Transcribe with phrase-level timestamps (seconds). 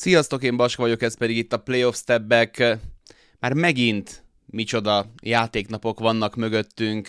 [0.00, 2.78] Sziasztok, én Baska vagyok, ez pedig itt a Playoff Stepback.
[3.40, 7.08] Már megint micsoda játéknapok vannak mögöttünk.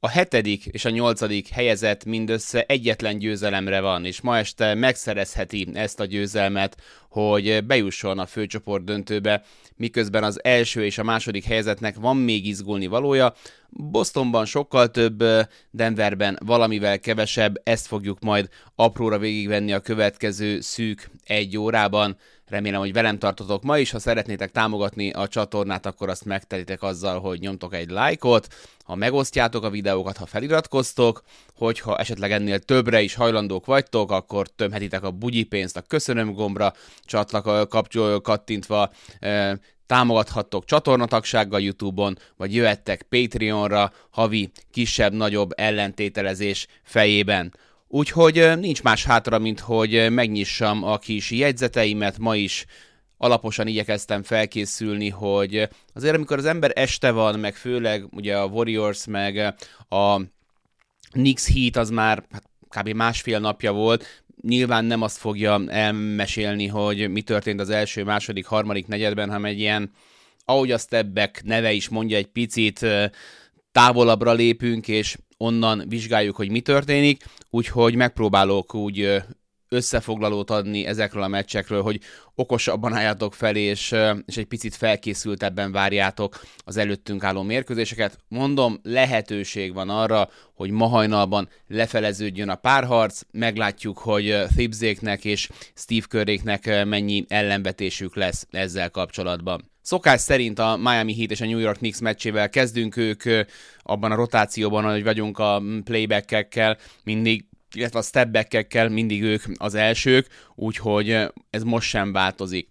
[0.00, 6.00] A hetedik és a nyolcadik helyezett mindössze egyetlen győzelemre van, és ma este megszerezheti ezt
[6.00, 6.76] a győzelmet,
[7.08, 9.42] hogy bejusson a főcsoport döntőbe,
[9.76, 13.34] miközben az első és a második helyezetnek van még izgulni valója.
[13.68, 15.24] Bostonban sokkal több,
[15.70, 22.16] Denverben valamivel kevesebb, ezt fogjuk majd apróra végigvenni a következő szűk egy órában.
[22.48, 23.90] Remélem, hogy velem tartotok ma is.
[23.90, 28.48] Ha szeretnétek támogatni a csatornát, akkor azt megtelitek azzal, hogy nyomtok egy lájkot,
[28.84, 31.22] ha megosztjátok a videókat, ha feliratkoztok,
[31.54, 36.72] hogyha esetleg ennél többre is hajlandók vagytok, akkor tömhetitek a bugyi a köszönöm gombra,
[37.04, 38.90] csatlak kapcsol kattintva,
[39.86, 47.52] támogathattok csatornatagsággal YouTube-on, vagy jöhettek Patreonra havi kisebb-nagyobb ellentételezés fejében.
[47.88, 52.66] Úgyhogy nincs más hátra, mint hogy megnyissam a kis jegyzeteimet, ma is
[53.16, 59.06] alaposan igyekeztem felkészülni, hogy azért amikor az ember este van, meg főleg ugye a Warriors,
[59.06, 59.54] meg
[59.88, 60.20] a
[61.10, 62.88] Knicks Heat az már hát, kb.
[62.88, 68.86] másfél napja volt, nyilván nem azt fogja elmesélni, hogy mi történt az első, második, harmadik
[68.86, 69.92] negyedben, hanem egy ilyen,
[70.44, 72.86] ahogy a Stebbek neve is mondja, egy picit
[73.72, 79.22] távolabbra lépünk, és onnan vizsgáljuk, hogy mi történik, úgyhogy megpróbálok úgy
[79.68, 82.00] összefoglalót adni ezekről a meccsekről, hogy
[82.34, 83.94] okosabban álljátok fel, és,
[84.26, 88.18] és egy picit felkészültebben várjátok az előttünk álló mérkőzéseket.
[88.28, 96.06] Mondom, lehetőség van arra, hogy ma hajnalban lefeleződjön a párharc, meglátjuk, hogy Thibzéknek és Steve
[96.06, 99.70] Currynek mennyi ellenvetésük lesz ezzel kapcsolatban.
[99.88, 103.22] Szokás szerint a Miami Heat és a New York Knicks meccsével kezdünk ők
[103.82, 107.44] abban a rotációban, hogy vagyunk a playback-ekkel, mindig
[107.74, 111.10] illetve a stepback mindig ők az elsők, úgyhogy
[111.50, 112.68] ez most sem változik.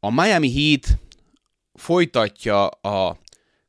[0.00, 0.98] A Miami Heat
[1.74, 3.18] folytatja a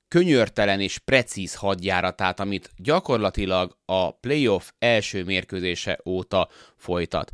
[0.07, 7.31] könyörtelen és precíz hadjáratát, amit gyakorlatilag a playoff első mérkőzése óta folytat.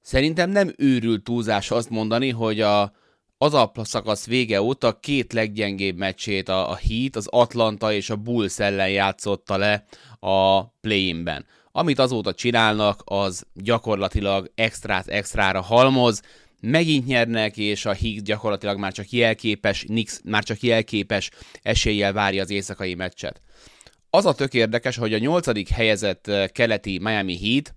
[0.00, 2.92] Szerintem nem őrült túlzás azt mondani, hogy a,
[3.38, 8.58] az szakasz vége óta két leggyengébb meccsét a, a Heat, az Atlanta és a Bulls
[8.58, 9.84] ellen játszotta le
[10.20, 11.46] a play-inben.
[11.72, 16.22] Amit azóta csinálnak, az gyakorlatilag extrát extrára halmoz,
[16.60, 21.30] megint nyernek, és a Higgs gyakorlatilag már csak jelképes, Nix már csak jelképes
[21.62, 23.40] eséllyel várja az éjszakai meccset.
[24.10, 27.74] Az a tök érdekes, hogy a nyolcadik helyezett eh, keleti Miami Heat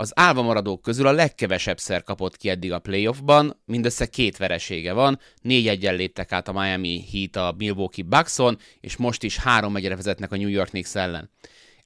[0.00, 5.18] az álva maradók közül a legkevesebbszer kapott ki eddig a playoffban, mindössze két veresége van,
[5.42, 9.96] négy egyen léptek át a Miami Heat a Milwaukee Buckson, és most is három egyre
[9.96, 11.30] vezetnek a New York Knicks ellen.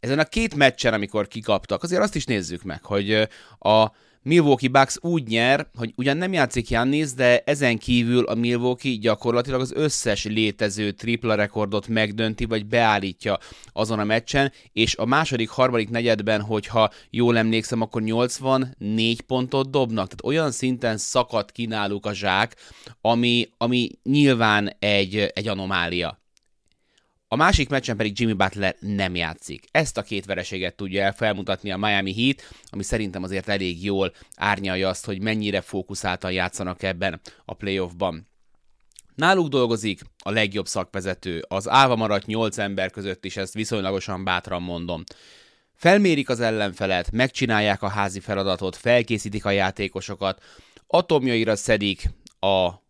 [0.00, 3.28] Ezen a két meccsen, amikor kikaptak, azért azt is nézzük meg, hogy
[3.58, 3.92] a
[4.24, 9.60] Milwaukee Bucks úgy nyer, hogy ugyan nem játszik Jannis, de ezen kívül a Milwaukee gyakorlatilag
[9.60, 13.38] az összes létező tripla rekordot megdönti, vagy beállítja
[13.72, 20.06] azon a meccsen, és a második, harmadik negyedben, hogyha jól emlékszem, akkor 84 pontot dobnak.
[20.06, 22.56] Tehát olyan szinten szakadt ki náluk a zsák,
[23.00, 26.21] ami, ami nyilván egy, egy anomália.
[27.32, 29.64] A másik meccsen pedig Jimmy Butler nem játszik.
[29.70, 34.12] Ezt a két vereséget tudja el felmutatni a Miami Heat, ami szerintem azért elég jól
[34.36, 38.28] árnyalja azt, hogy mennyire fókuszáltan játszanak ebben a playoffban.
[39.14, 44.62] Náluk dolgozik a legjobb szakvezető, az álva maradt 8 ember között is, ezt viszonylagosan bátran
[44.62, 45.04] mondom.
[45.74, 50.42] Felmérik az ellenfelet, megcsinálják a házi feladatot, felkészítik a játékosokat,
[50.86, 52.10] atomjaira szedik
[52.40, 52.81] a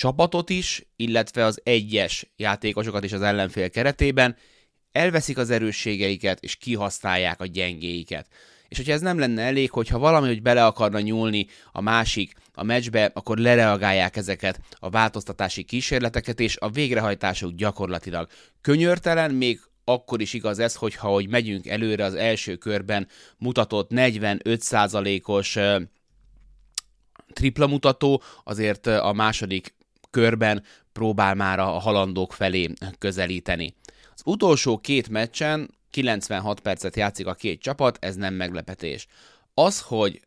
[0.00, 4.36] csapatot is, illetve az egyes játékosokat is az ellenfél keretében,
[4.92, 8.28] elveszik az erősségeiket, és kihasználják a gyengéiket.
[8.68, 12.62] És hogyha ez nem lenne elég, hogyha valami, hogy bele akarna nyúlni a másik a
[12.62, 18.28] meccsbe, akkor lereagálják ezeket a változtatási kísérleteket, és a végrehajtásuk gyakorlatilag
[18.60, 23.08] könyörtelen, még akkor is igaz ez, hogyha hogy megyünk előre az első körben
[23.38, 25.58] mutatott 45%-os
[27.32, 29.78] tripla mutató, azért a második
[30.10, 30.62] körben
[30.92, 33.74] próbál már a halandók felé közelíteni.
[34.14, 39.06] Az utolsó két meccsen 96 percet játszik a két csapat, ez nem meglepetés.
[39.54, 40.20] Az, hogy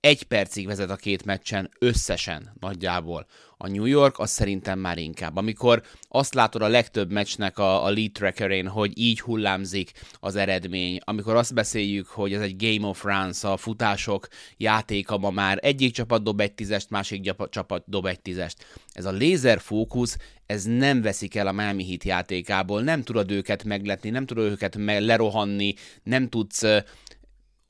[0.00, 3.26] egy percig vezet a két meccsen összesen nagyjából.
[3.64, 5.36] A New York az szerintem már inkább.
[5.36, 11.00] Amikor azt látod a legtöbb meccsnek a, a lead trackerén, hogy így hullámzik az eredmény,
[11.04, 15.92] amikor azt beszéljük, hogy ez egy Game of Runs, a futások játéka ma már egyik
[15.92, 18.64] csapat dob egy tízest, másik csapat dob egy tízest.
[18.92, 20.16] Ez a lézer fókusz,
[20.46, 24.76] ez nem veszik el a Miami Heat játékából, nem tudod őket megletni, nem tudod őket
[24.76, 26.62] me- lerohanni, nem tudsz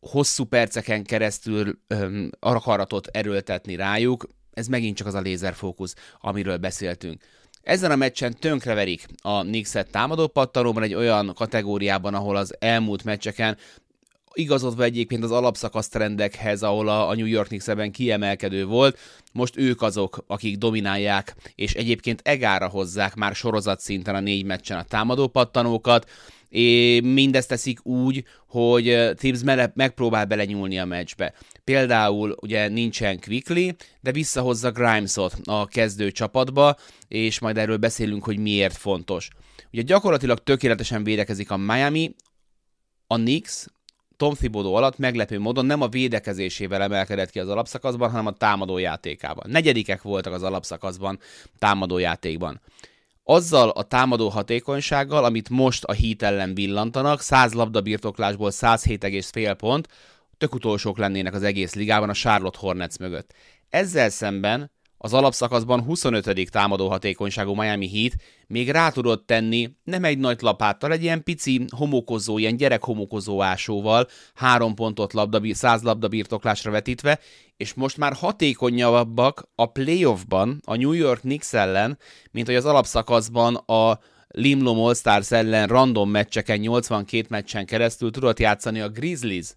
[0.00, 7.22] hosszú perceken keresztül öm, akaratot erőltetni rájuk, ez megint csak az a lézerfókusz, amiről beszéltünk.
[7.62, 13.56] Ezen a meccsen tönkreverik a Knicks-et támadó pattanóban egy olyan kategóriában, ahol az elmúlt meccseken
[14.34, 18.98] igazodva egyébként az alapszakasz trendekhez, ahol a, New York Knicks kiemelkedő volt,
[19.32, 24.78] most ők azok, akik dominálják, és egyébként egára hozzák már sorozat szinten a négy meccsen
[24.78, 26.10] a támadó pattanókat,
[26.48, 29.42] és mindezt teszik úgy, hogy Tibbs
[29.74, 31.34] megpróbál belenyúlni a meccsbe.
[31.64, 33.68] Például ugye nincsen Quickly,
[34.00, 36.76] de visszahozza Grimesot a kezdő csapatba,
[37.08, 39.28] és majd erről beszélünk, hogy miért fontos.
[39.72, 42.14] Ugye gyakorlatilag tökéletesen védekezik a Miami,
[43.06, 43.66] a Knicks,
[44.22, 49.50] Tom Thibodeau alatt meglepő módon nem a védekezésével emelkedett ki az alapszakaszban, hanem a támadójátékában.
[49.50, 51.18] Negyedikek voltak az alapszakaszban
[51.58, 52.60] támadójátékban.
[53.24, 59.88] Azzal a támadó hatékonysággal, amit most a hít ellen villantanak, 100 labdabirtoklásból 107,5 pont,
[60.38, 63.34] tök utolsók lennének az egész ligában a Charlotte Hornets mögött.
[63.70, 64.70] Ezzel szemben
[65.04, 66.50] az alapszakaszban 25.
[66.50, 68.12] támadó hatékonyságú Miami Heat
[68.46, 73.42] még rá tudott tenni nem egy nagy lapáttal, egy ilyen pici homokozó, ilyen gyerek homokozó
[73.42, 77.18] ásóval, három pontot labda, száz labda birtoklásra vetítve,
[77.56, 81.98] és most már hatékonyabbak a playoffban a New York Knicks ellen,
[82.30, 88.38] mint hogy az alapszakaszban a Limlom All Stars ellen random meccseken, 82 meccsen keresztül tudott
[88.38, 89.48] játszani a Grizzlies,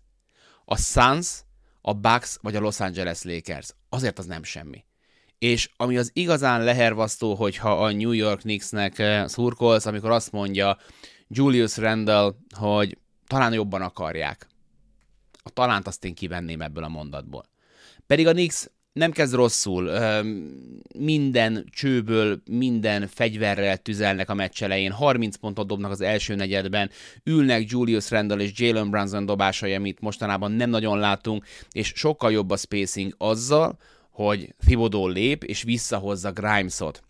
[0.66, 1.44] a Suns,
[1.82, 3.70] a Bucks vagy a Los Angeles Lakers.
[3.90, 4.84] Azért az nem semmi
[5.40, 10.78] és ami az igazán lehervasztó, hogyha a New York Knicksnek eh, szurkolsz, amikor azt mondja
[11.28, 12.98] Julius Randall, hogy
[13.28, 14.48] talán jobban akarják.
[15.44, 17.46] A talánt azt én kivenném ebből a mondatból.
[18.08, 19.92] Pedig a Knicks nem kezd rosszul,
[20.98, 26.90] minden csőből, minden fegyverrel tüzelnek a meccs elején, 30 pontot dobnak az első negyedben,
[27.24, 32.50] ülnek Julius Randall és Jalen Brunson dobásai, amit mostanában nem nagyon látunk, és sokkal jobb
[32.50, 33.78] a spacing azzal,
[34.16, 37.04] hogy Thibodeau lép, és visszahozza Grimesot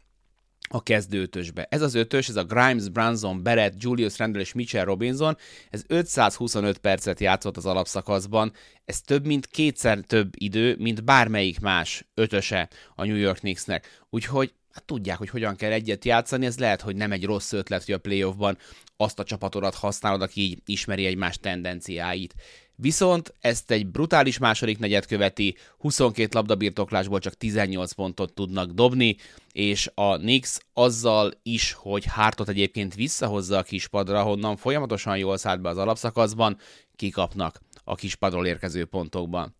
[0.68, 1.68] a kezdőtösbe.
[1.69, 5.38] Ez az ötös, ez a Grimes, Branson, Barrett, Julius Randle és Mitchell Robinson,
[5.69, 8.54] ez 525 percet játszott az alapszakaszban,
[8.86, 14.04] ez több mint kétszer több idő, mint bármelyik más ötöse a New York Knicksnek.
[14.10, 17.86] Úgyhogy hát tudják, hogy hogyan kell egyet játszani, ez lehet, hogy nem egy rossz ötlet,
[17.86, 18.58] hogy a playoffban
[18.98, 22.36] azt a csapatodat használod, aki így ismeri egymás tendenciáit.
[22.77, 29.16] Viszont ezt egy brutális második negyed követi, 22 labdabirtoklásból csak 18 pontot tudnak dobni,
[29.51, 35.62] és a Knicks azzal is, hogy Hártot egyébként visszahozza a kispadra, honnan folyamatosan jól szállt
[35.62, 36.57] be az alapszakaszban,
[36.95, 39.56] kikapnak a kispadról érkező pontokban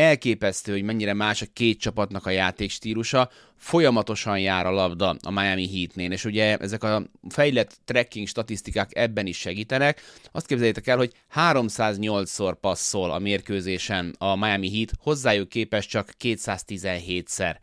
[0.00, 5.68] elképesztő, hogy mennyire más a két csapatnak a játékstílusa, folyamatosan jár a labda a Miami
[5.68, 10.00] Heatnél, és ugye ezek a fejlett tracking statisztikák ebben is segítenek.
[10.32, 17.56] Azt képzeljétek el, hogy 308-szor passzol a mérkőzésen a Miami Heat, hozzájuk képes csak 217-szer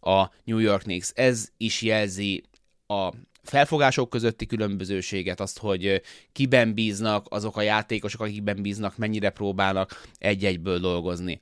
[0.00, 1.12] a New York Knicks.
[1.14, 2.42] Ez is jelzi
[2.86, 6.02] a felfogások közötti különbözőséget, azt, hogy
[6.32, 11.40] kiben bíznak, azok a játékosok, akikben bíznak, mennyire próbálnak egy-egyből dolgozni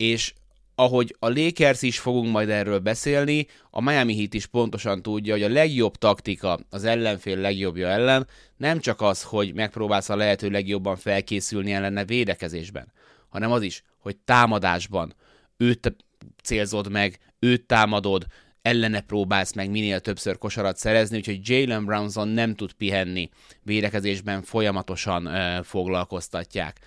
[0.00, 0.32] és
[0.74, 5.42] ahogy a Lakers is fogunk majd erről beszélni, a Miami Heat is pontosan tudja, hogy
[5.42, 8.26] a legjobb taktika az ellenfél legjobbja ellen
[8.56, 12.92] nem csak az, hogy megpróbálsz a lehető legjobban felkészülni ellene védekezésben,
[13.28, 15.14] hanem az is, hogy támadásban
[15.56, 15.96] őt
[16.42, 18.26] célzod meg, őt támadod,
[18.62, 23.28] ellene próbálsz meg minél többször kosarat szerezni, úgyhogy Jalen Brownson nem tud pihenni,
[23.62, 26.78] védekezésben folyamatosan ö, foglalkoztatják.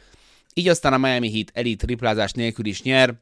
[0.53, 3.13] Így aztán a Miami Heat elit triplázás nélkül is nyer,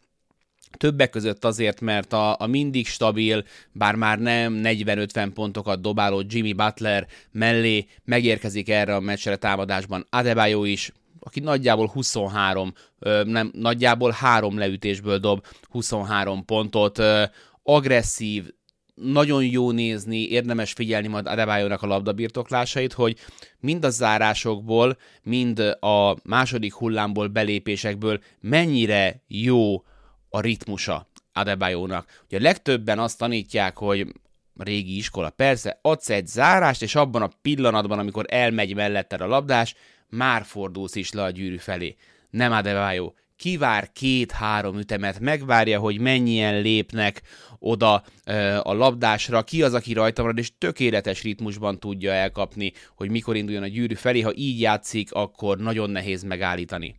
[0.77, 6.53] Többek között azért, mert a, a mindig stabil, bár már nem 40-50 pontokat dobáló Jimmy
[6.53, 12.73] Butler mellé megérkezik erre a meccsre támadásban Adebayo is, aki nagyjából 23,
[13.23, 17.01] nem, nagyjából három leütésből dob 23 pontot,
[17.63, 18.53] agresszív,
[18.95, 23.17] nagyon jó nézni, érdemes figyelni majd Adebayo-nak a labdabirtoklásait, hogy
[23.59, 29.75] mind a zárásokból, mind a második hullámból, belépésekből mennyire jó
[30.29, 32.23] a ritmusa Adebayo-nak.
[32.25, 34.07] Ugye legtöbben azt tanítják, hogy
[34.57, 39.75] régi iskola, persze, adsz egy zárást, és abban a pillanatban, amikor elmegy melletted a labdás,
[40.09, 41.95] már fordulsz is le a gyűrű felé.
[42.29, 47.21] Nem Adebayo kivár két-három ütemet, megvárja, hogy mennyien lépnek
[47.63, 48.03] oda
[48.61, 53.63] a labdásra, ki az, aki rajta marad, és tökéletes ritmusban tudja elkapni, hogy mikor induljon
[53.63, 54.21] a gyűrű felé.
[54.21, 56.95] Ha így játszik, akkor nagyon nehéz megállítani.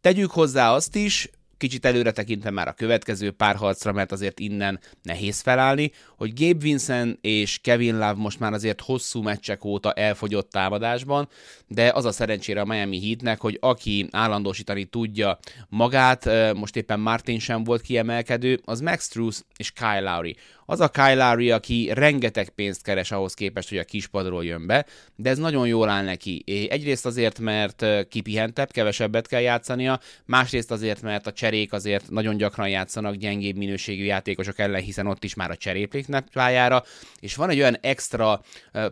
[0.00, 5.40] Tegyük hozzá azt is, kicsit előre tekintve már a következő párharcra, mert azért innen nehéz
[5.40, 11.28] felállni, hogy Gabe Vincent és Kevin Love most már azért hosszú meccsek óta elfogyott támadásban,
[11.66, 15.38] de az a szerencsére a Miami Heatnek, hogy aki állandósítani tudja
[15.68, 20.36] magát, most éppen Martin sem volt kiemelkedő, az Max Truss és Kyle Lowry.
[20.70, 24.86] Az a Kyle Lowry, aki rengeteg pénzt keres ahhoz képest, hogy a kispadról jön be,
[25.16, 26.44] de ez nagyon jól áll neki.
[26.70, 32.68] Egyrészt azért, mert kipihentebb, kevesebbet kell játszania, másrészt azért, mert a cserék azért nagyon gyakran
[32.68, 36.82] játszanak gyengébb minőségű játékosok ellen, hiszen ott is már a cserépléknek pályára,
[37.20, 38.42] és van egy olyan extra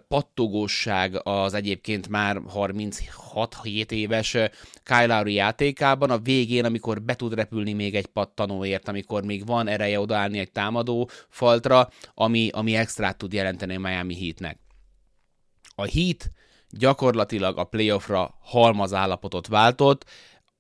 [0.09, 4.37] pattogóság az egyébként már 36-7 éves
[4.83, 9.69] Kyle Lowry játékában, a végén, amikor be tud repülni még egy pattanóért, amikor még van
[9.69, 11.11] ereje odaállni egy támadó
[11.69, 14.59] faltra, ami, ami extrát tud jelenteni a Miami Heatnek.
[15.75, 16.31] A Heat
[16.71, 20.05] gyakorlatilag a playoffra halmaz állapotot váltott,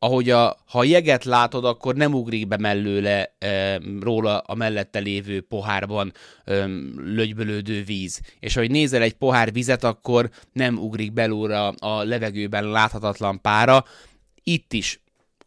[0.00, 5.40] ahogy a, ha jeget látod, akkor nem ugrik be mellőle e, róla a mellette lévő
[5.40, 6.12] pohárban
[6.44, 8.20] e, lögybölődő víz.
[8.40, 13.84] És ahogy nézel egy pohár vizet, akkor nem ugrik belőle a levegőben láthatatlan pára.
[14.42, 15.00] Itt is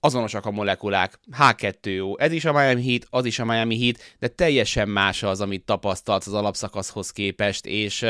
[0.03, 1.19] azonosak a molekulák.
[1.39, 5.41] H2O, ez is a Miami Heat, az is a Miami Heat, de teljesen más az,
[5.41, 8.05] amit tapasztalt az alapszakaszhoz képest, és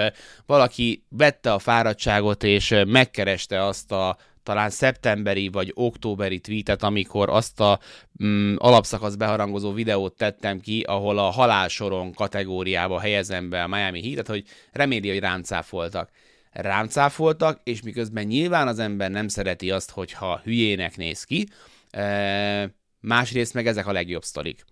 [0.46, 7.60] valaki vette a fáradtságot, és megkereste azt a talán szeptemberi vagy októberi tweetet, amikor azt
[7.60, 7.80] a
[8.24, 14.28] mm, alapszakasz beharangozó videót tettem ki, ahol a halálsoron kategóriába helyezem be a Miami Heat-et,
[14.28, 16.10] hogy reméli, hogy ráncáfoltak.
[16.52, 21.48] Ráncáfoltak, és miközben nyilván az ember nem szereti azt, hogyha hülyének néz ki,
[21.92, 24.66] e, másrészt meg ezek a legjobb sztorik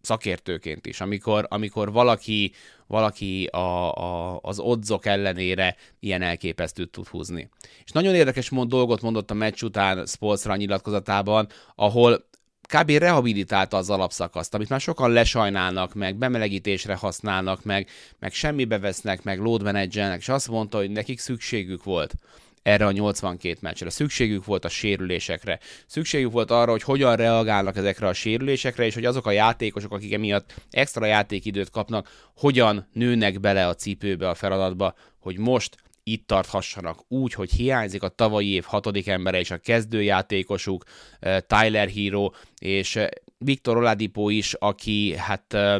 [0.00, 2.52] szakértőként is, amikor, amikor valaki,
[2.86, 7.48] valaki a, a, az odzok ellenére ilyen elképesztőt tud húzni.
[7.84, 12.26] És nagyon érdekes mond, dolgot mondott a meccs után Spolstra nyilatkozatában, ahol
[12.74, 12.90] kb.
[12.90, 17.88] rehabilitálta az alapszakaszt, amit már sokan lesajnálnak, meg bemelegítésre használnak, meg,
[18.18, 22.14] meg semmibe vesznek, meg load managernek, és azt mondta, hogy nekik szükségük volt
[22.62, 23.90] erre a 82 meccsre.
[23.90, 25.58] Szükségük volt a sérülésekre.
[25.86, 30.12] Szükségük volt arra, hogy hogyan reagálnak ezekre a sérülésekre, és hogy azok a játékosok, akik
[30.12, 36.98] emiatt extra játékidőt kapnak, hogyan nőnek bele a cipőbe, a feladatba, hogy most itt tarthassanak
[37.08, 40.84] úgy, hogy hiányzik a tavalyi év hatodik embere és a kezdőjátékosuk,
[41.20, 45.76] eh, Tyler Hero és eh, Viktor Oladipo is, aki hát eh,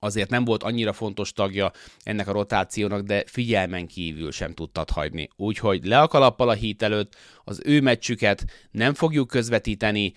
[0.00, 5.28] azért nem volt annyira fontos tagja ennek a rotációnak, de figyelmen kívül sem tudtad hagyni.
[5.36, 10.12] Úgyhogy le a kalappal a hít előtt, az ő meccsüket nem fogjuk közvetíteni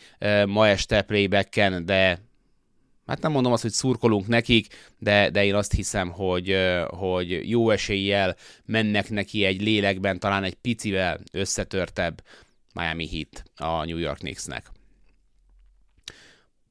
[0.45, 2.21] ma este playbacken, de
[3.05, 4.67] hát nem mondom azt, hogy szurkolunk nekik,
[4.99, 8.35] de, de én azt hiszem, hogy, hogy jó eséllyel
[8.65, 12.23] mennek neki egy lélekben, talán egy picivel összetörtebb
[12.73, 14.71] Miami Heat a New York Knicksnek.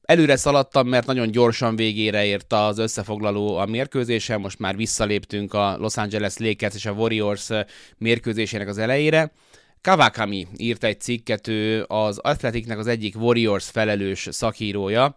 [0.03, 5.77] Előre szaladtam, mert nagyon gyorsan végére ért az összefoglaló a mérkőzésen, most már visszaléptünk a
[5.77, 7.49] Los Angeles Lakers és a Warriors
[7.97, 9.31] mérkőzésének az elejére.
[9.81, 15.13] Kawakami írt egy cikket, ő az Athleticnek az egyik Warriors felelős szakírója,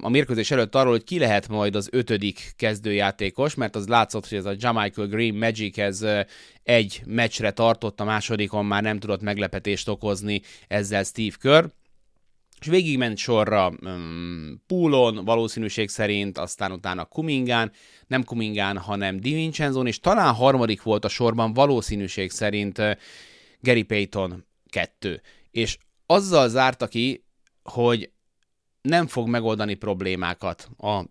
[0.00, 4.38] a mérkőzés előtt arról, hogy ki lehet majd az ötödik kezdőjátékos, mert az látszott, hogy
[4.38, 6.06] ez a Jamichael Green Magic ez
[6.62, 11.64] egy meccsre tartott, a másodikon már nem tudott meglepetést okozni ezzel Steve Kerr
[12.60, 17.72] és végigment sorra um, Poolon, valószínűség szerint, aztán utána Kumingán,
[18.06, 22.90] nem Kumingán, hanem Divincenzo, és talán harmadik volt a sorban valószínűség szerint uh,
[23.60, 25.20] Gary Payton 2.
[25.50, 27.24] És azzal zárta ki,
[27.62, 28.10] hogy
[28.82, 31.04] nem fog megoldani problémákat a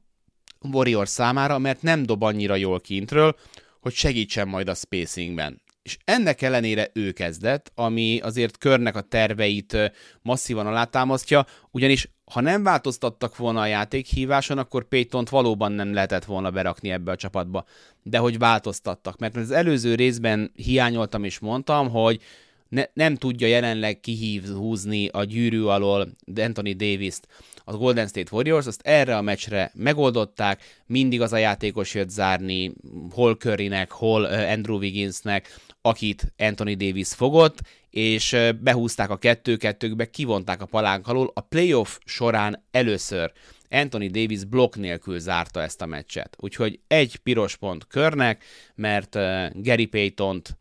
[0.61, 3.35] Warriors számára, mert nem dob annyira jól kintről,
[3.79, 9.91] hogy segítsen majd a spacingben és ennek ellenére ő kezdett, ami azért körnek a terveit
[10.21, 16.51] masszívan alátámasztja, ugyanis ha nem változtattak volna a játékhíváson, akkor Paytont valóban nem lehetett volna
[16.51, 17.65] berakni ebbe a csapatba.
[18.03, 22.21] De hogy változtattak, mert az előző részben hiányoltam és mondtam, hogy
[22.69, 27.27] ne, nem tudja jelenleg kihúzni a gyűrű alól Anthony Davis-t
[27.69, 32.73] a Golden State Warriors, azt erre a meccsre megoldották, mindig az a játékos jött zárni,
[33.11, 37.57] hol Currynek, hol Andrew Wigginsnek, akit Anthony Davis fogott,
[37.89, 41.31] és behúzták a kettő-kettőkbe, kivonták a palánk alól.
[41.33, 43.31] A playoff során először
[43.69, 46.35] Anthony Davis blokk nélkül zárta ezt a meccset.
[46.39, 48.43] Úgyhogy egy piros pont körnek,
[48.75, 49.13] mert
[49.53, 50.57] Gary Payton-t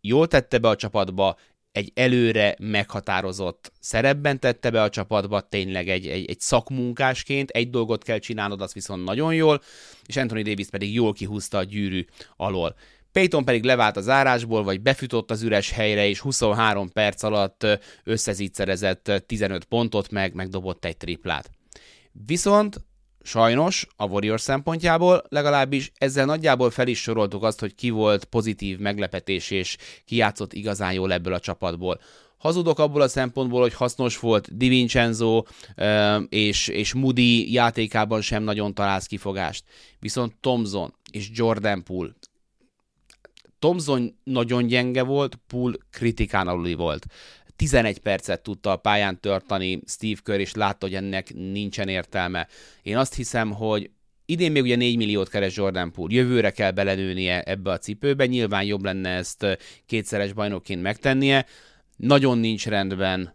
[0.00, 1.36] jól tette be a csapatba,
[1.72, 8.02] egy előre meghatározott szerepben tette be a csapatba, tényleg egy, egy, egy szakmunkásként, egy dolgot
[8.02, 9.62] kell csinálnod, az viszont nagyon jól,
[10.06, 12.04] és Anthony Davis pedig jól kihúzta a gyűrű
[12.36, 12.76] alól.
[13.18, 17.66] Payton pedig levált az árásból, vagy befütott az üres helyre, és 23 perc alatt
[18.04, 21.50] összezígyszerezett 15 pontot, meg megdobott egy triplát.
[22.26, 22.80] Viszont
[23.22, 28.78] Sajnos a Warriors szempontjából legalábbis ezzel nagyjából fel is soroltuk azt, hogy ki volt pozitív
[28.78, 32.00] meglepetés és ki játszott igazán jól ebből a csapatból.
[32.36, 35.42] Hazudok abból a szempontból, hogy hasznos volt Di Vincenzo
[36.28, 39.64] és, és Moody játékában sem nagyon találsz kifogást.
[40.00, 42.10] Viszont Thompson és Jordan Poole
[43.58, 47.06] Thompson nagyon gyenge volt, Poole kritikán aluli volt.
[47.56, 52.46] 11 percet tudta a pályán tartani Steve Kerr, és látta, hogy ennek nincsen értelme.
[52.82, 53.90] Én azt hiszem, hogy
[54.26, 58.64] idén még ugye 4 milliót keres Jordan Poole, jövőre kell belenőnie ebbe a cipőbe, nyilván
[58.64, 61.46] jobb lenne ezt kétszeres bajnokként megtennie,
[61.96, 63.34] nagyon nincs rendben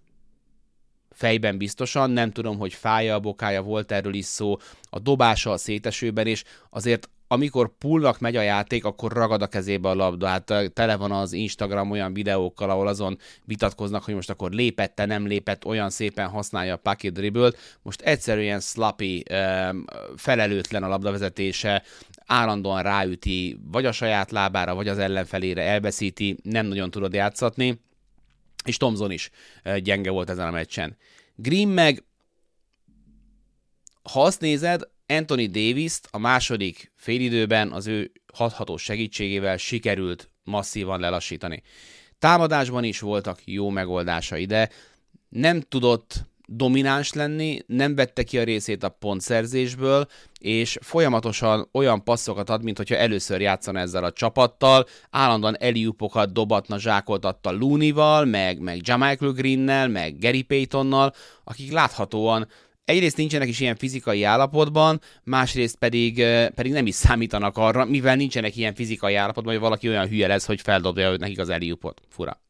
[1.14, 4.58] fejben biztosan, nem tudom, hogy fája a bokája, volt erről is szó,
[4.90, 9.90] a dobása a szétesőben, és azért amikor pullnak megy a játék, akkor ragad a kezébe
[9.90, 10.28] a labda.
[10.28, 15.28] Hát tele van az Instagram olyan videókkal, ahol azon vitatkoznak, hogy most akkor lépette, nem
[15.28, 19.24] lépett, olyan szépen használja a pocket dribble Most egyszerűen slappy,
[20.16, 21.84] felelőtlen a labdavezetése,
[22.26, 27.82] állandóan ráüti vagy a saját lábára, vagy az ellenfelére elveszíti, nem nagyon tudod játszatni,
[28.66, 29.30] és Tomzon is
[29.78, 30.98] gyenge volt ezen a meccsen.
[31.36, 32.04] Green meg,
[34.12, 41.62] ha azt nézed, Anthony davis a második félidőben az ő hatható segítségével sikerült masszívan lelassítani.
[42.20, 44.70] Támadásban is voltak jó megoldásai, de
[45.30, 50.08] nem tudott domináns lenni, nem vette ki a részét a pontszerzésből,
[50.40, 56.80] és folyamatosan olyan passzokat ad, mint hogyha először játszana ezzel a csapattal, állandóan eliupokat dobatna,
[56.80, 62.48] zsákoltatta Looney-val, meg, meg Jamichael Greennel, meg Gary Paytonnal, akik láthatóan
[62.86, 66.16] egyrészt nincsenek is ilyen fizikai állapotban, másrészt pedig,
[66.56, 70.46] pedig nem is számítanak arra, mivel nincsenek ilyen fizikai állapotban, hogy valaki olyan hülye lesz,
[70.46, 72.02] hogy feldobja nekik az eliupot.
[72.10, 72.42] Fura.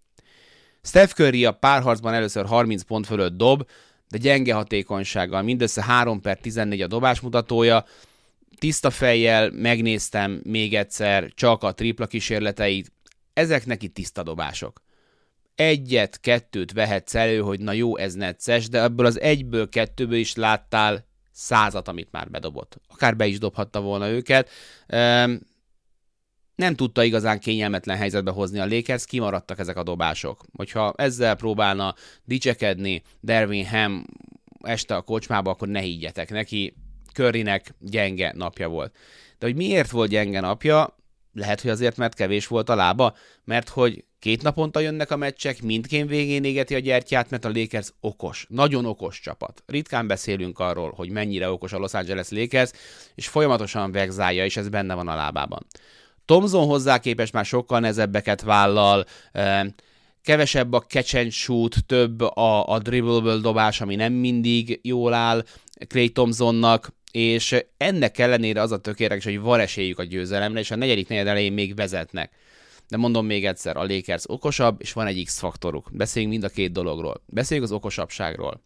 [0.82, 3.68] Steph Curry a párharcban először 30 pont fölött dob,
[4.10, 7.86] de gyenge hatékonysággal, mindössze 3 per 14 a dobás mutatója,
[8.58, 12.92] tiszta fejjel megnéztem még egyszer csak a tripla kísérleteit,
[13.34, 14.82] ezek neki tiszta dobások
[15.56, 20.36] egyet, kettőt vehetsz elő, hogy na jó, ez necces, de ebből az egyből, kettőből is
[20.36, 22.78] láttál százat, amit már bedobott.
[22.88, 24.50] Akár be is dobhatta volna őket.
[26.56, 30.44] Nem tudta igazán kényelmetlen helyzetbe hozni a Lakers, kimaradtak ezek a dobások.
[30.58, 34.06] Hogyha ezzel próbálna dicsekedni Dervin Ham
[34.62, 36.76] este a kocsmába, akkor ne higgyetek neki.
[37.14, 38.96] Currynek gyenge napja volt.
[39.38, 40.98] De hogy miért volt gyenge napja,
[41.34, 45.62] lehet, hogy azért, mert kevés volt a lába, mert hogy Két naponta jönnek a meccsek,
[45.62, 49.64] mindkén végén égeti a gyertyát, mert a Lakers okos, nagyon okos csapat.
[49.66, 52.72] Ritkán beszélünk arról, hogy mennyire okos a Los Angeles Lakers,
[53.16, 55.66] és folyamatosan vegzálja, és ez benne van a lábában.
[56.26, 59.06] Thomson hozzá képes már sokkal nehezebbeket vállal,
[60.22, 65.46] kevesebb a catch and shoot, több a, a dribbleből dobás, ami nem mindig jól áll
[65.88, 70.76] Clay Thompsonnak, és ennek ellenére az a tökéletes, hogy van esélyük a győzelemre, és a
[70.76, 72.32] negyedik negyed elején még vezetnek
[72.88, 75.90] de mondom még egyszer, a Lakers okosabb, és van egy X-faktoruk.
[75.92, 77.22] Beszéljünk mind a két dologról.
[77.26, 78.64] Beszéljünk az okosabbságról.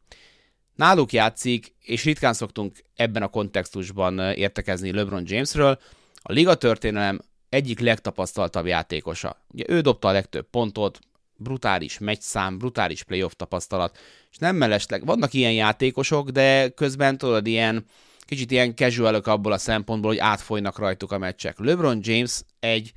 [0.75, 5.79] Náluk játszik, és ritkán szoktunk ebben a kontextusban értekezni LeBron Jamesről,
[6.21, 9.45] a liga történelem egyik legtapasztaltabb játékosa.
[9.47, 10.99] Ugye ő dobta a legtöbb pontot,
[11.35, 13.97] brutális meccszám, brutális playoff tapasztalat,
[14.31, 17.85] és nem mellesleg, vannak ilyen játékosok, de közben tudod, ilyen
[18.19, 21.59] kicsit ilyen casual abból a szempontból, hogy átfolynak rajtuk a meccsek.
[21.59, 22.93] LeBron James egy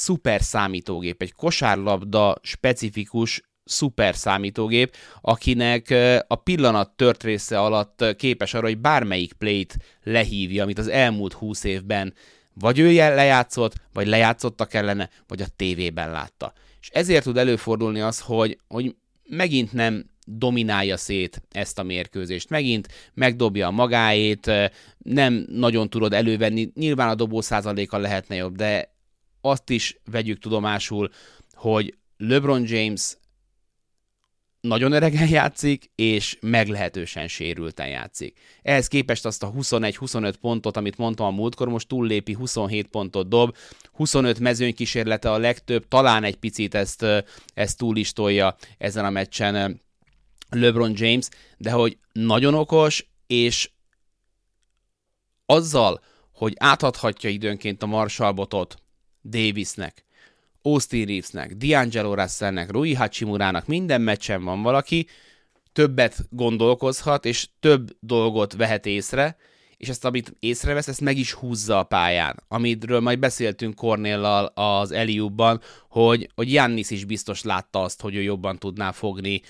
[0.00, 5.94] szuper számítógép, egy kosárlabda specifikus szuper számítógép, akinek
[6.26, 11.64] a pillanat tört része alatt képes arra, hogy bármelyik playt lehívja, amit az elmúlt húsz
[11.64, 12.14] évben
[12.54, 16.52] vagy ő lejátszott, vagy lejátszottak ellene, vagy a tévében látta.
[16.80, 18.94] És ezért tud előfordulni az, hogy, hogy
[19.28, 22.48] megint nem dominálja szét ezt a mérkőzést.
[22.48, 24.50] Megint megdobja a magáét,
[24.98, 28.98] nem nagyon tudod elővenni, nyilván a dobó százaléka lehetne jobb, de
[29.40, 31.10] azt is vegyük tudomásul,
[31.52, 33.16] hogy LeBron James
[34.60, 38.38] nagyon öregen játszik, és meglehetősen sérülten játszik.
[38.62, 43.56] Ehhez képest azt a 21-25 pontot, amit mondtam a múltkor, most túllépi 27 pontot dob,
[43.92, 47.06] 25 mezőny kísérlete a legtöbb, talán egy picit ezt,
[47.54, 49.80] ezt túlistolja ezen a meccsen
[50.50, 53.70] LeBron James, de hogy nagyon okos, és
[55.46, 56.00] azzal,
[56.32, 58.76] hogy átadhatja időnként a Marshallbotot
[59.24, 60.04] Davisnek,
[60.62, 65.06] Austin Reevesnek, D'Angelo Russellnek, Rui Hachimurának minden meccsen van valaki,
[65.72, 69.36] többet gondolkozhat, és több dolgot vehet észre,
[69.76, 72.42] és ezt, amit észrevesz, ezt meg is húzza a pályán.
[72.48, 78.22] Amiről majd beszéltünk Cornéllal az Eliubban, hogy, hogy Jannis is biztos látta azt, hogy ő
[78.22, 79.42] jobban tudná fogni,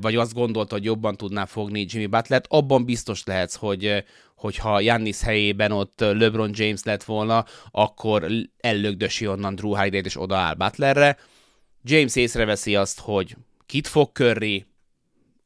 [0.00, 2.46] vagy azt gondolta, hogy jobban tudná fogni Jimmy Butlert.
[2.48, 4.04] Abban biztos lehetsz, hogy,
[4.36, 8.26] hogyha Jannis helyében ott LeBron James lett volna, akkor
[8.60, 11.18] ellögdösi onnan Drew holiday és odaáll Butlerre.
[11.82, 13.36] James észreveszi azt, hogy
[13.66, 14.66] kit fog Curry,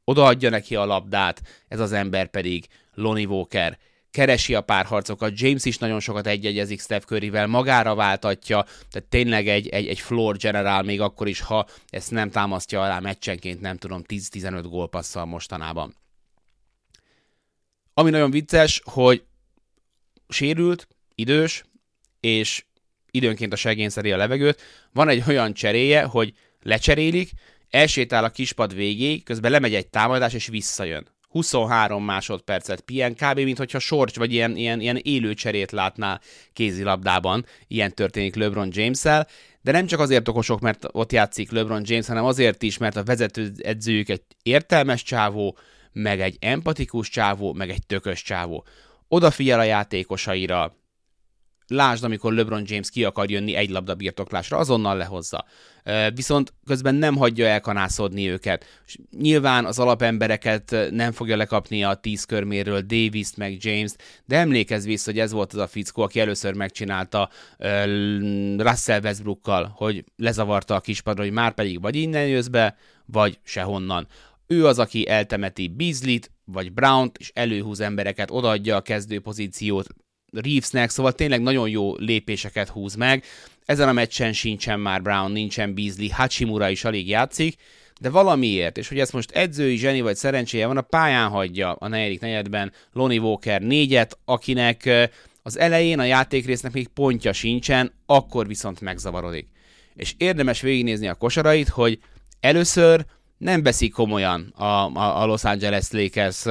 [0.05, 3.79] odaadja neki a labdát, ez az ember pedig Lonnie Walker
[4.11, 9.69] keresi a párharcokat, James is nagyon sokat egyegyezik Steph Curryvel, magára váltatja, tehát tényleg egy,
[9.69, 14.03] egy, egy floor generál még akkor is, ha ezt nem támasztja alá meccsenként, nem tudom,
[14.09, 15.97] 10-15 gólpasszal mostanában.
[17.95, 19.25] Ami nagyon vicces, hogy
[20.29, 21.65] sérült, idős,
[22.21, 22.65] és
[23.11, 24.61] időnként a segén szeri a levegőt,
[24.93, 27.31] van egy olyan cseréje, hogy lecserélik,
[27.71, 31.09] elsétál a kispad végéig, közben lemegy egy támadás, és visszajön.
[31.31, 33.39] 23 másodpercet pihen, kb.
[33.39, 36.21] mint hogyha sorcs vagy ilyen, ilyen, ilyen élő cserét látnál
[36.53, 37.45] kézilabdában.
[37.69, 39.27] Ilyen történik LeBron James-el,
[39.63, 43.05] de nem csak azért okosok, mert ott játszik LeBron James, hanem azért is, mert a
[43.05, 45.57] vezető edzőjük egy értelmes csávó,
[45.93, 48.65] meg egy empatikus csávó, meg egy tökös csávó.
[49.09, 50.75] Odafigyel a játékosaira,
[51.71, 55.45] lásd, amikor LeBron James ki akar jönni egy labda birtoklásra, azonnal lehozza.
[56.15, 58.65] Viszont közben nem hagyja elkanászodni őket.
[59.19, 65.11] Nyilván az alapembereket nem fogja lekapni a tíz körméről, Davis-t meg James-t, de emlékezz vissza,
[65.11, 67.31] hogy ez volt az a fickó, aki először megcsinálta
[68.57, 74.07] Russell Westbrookkal, hogy lezavarta a kispadra, hogy már pedig vagy innen jössz be, vagy sehonnan.
[74.47, 79.87] Ő az, aki eltemeti Beasley-t, vagy Brown-t, és előhúz embereket, odaadja a kezdőpozíciót
[80.33, 83.25] Reevesnek, szóval tényleg nagyon jó lépéseket húz meg.
[83.65, 87.57] Ezen a meccsen sincsen már Brown, nincsen Beasley, Hachimura is alig játszik,
[88.01, 91.89] de valamiért, és hogy ezt most edzői zseni vagy szerencséje van, a pályán hagyja a
[91.89, 95.09] negyedik negyedben Lonnie Walker négyet, akinek
[95.43, 99.49] az elején a játékrésznek még pontja sincsen, akkor viszont megzavarodik.
[99.95, 101.99] És érdemes végignézni a kosarait, hogy
[102.41, 103.05] először
[103.41, 106.45] nem veszik komolyan a, a, a Los Angeles Lakers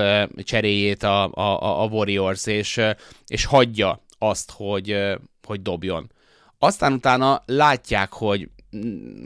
[0.43, 2.81] cseréjét a, a, a Warriors, és,
[3.27, 4.97] és hagyja azt, hogy,
[5.43, 6.11] hogy dobjon.
[6.57, 8.49] Aztán utána látják, hogy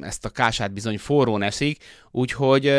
[0.02, 2.74] ezt a kását bizony forró eszik, úgyhogy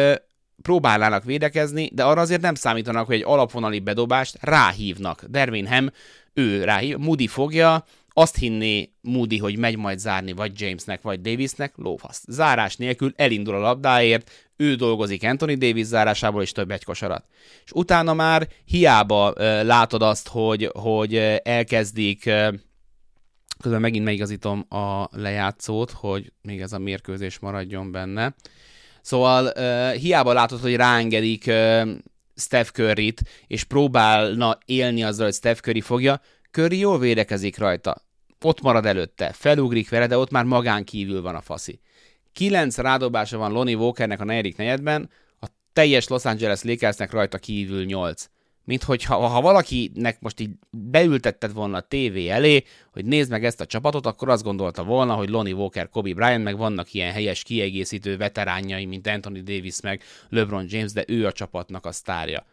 [0.62, 5.24] próbálnának védekezni, de arra azért nem számítanak, hogy egy alapvonali bedobást ráhívnak.
[5.28, 5.90] Dervinham,
[6.34, 7.84] ő ráhív, Moody fogja,
[8.16, 12.24] azt hinné Moody, hogy megy majd zárni vagy Jamesnek, vagy Davisnek, lófaszt.
[12.26, 17.24] Zárás nélkül elindul a labdáért, ő dolgozik Anthony Davis zárásából, és több egy kosarat.
[17.64, 22.54] És utána már hiába uh, látod azt, hogy, hogy elkezdik uh,
[23.62, 28.34] közben megint megigazítom a lejátszót, hogy még ez a mérkőzés maradjon benne.
[29.02, 31.88] Szóval uh, hiába látod, hogy ráengedik uh,
[32.36, 38.03] Steph Curry-t, és próbálna élni azzal, hogy Steph Curry fogja, Curry jól védekezik rajta.
[38.44, 41.80] Ott marad előtte, felugrik vele, de ott már magán kívül van a faszi.
[42.32, 47.84] Kilenc rádobása van Lonnie Walkernek a negyedik negyedben, a teljes Los Angeles Lakersnek rajta kívül
[47.84, 48.28] nyolc.
[48.64, 53.60] Mint hogyha ha valakinek most így beültetted volna a tévé elé, hogy nézd meg ezt
[53.60, 57.42] a csapatot, akkor azt gondolta volna, hogy Lonnie Walker, Kobe Bryant, meg vannak ilyen helyes
[57.42, 62.46] kiegészítő veteránjai, mint Anthony Davis, meg LeBron James, de ő a csapatnak a sztárja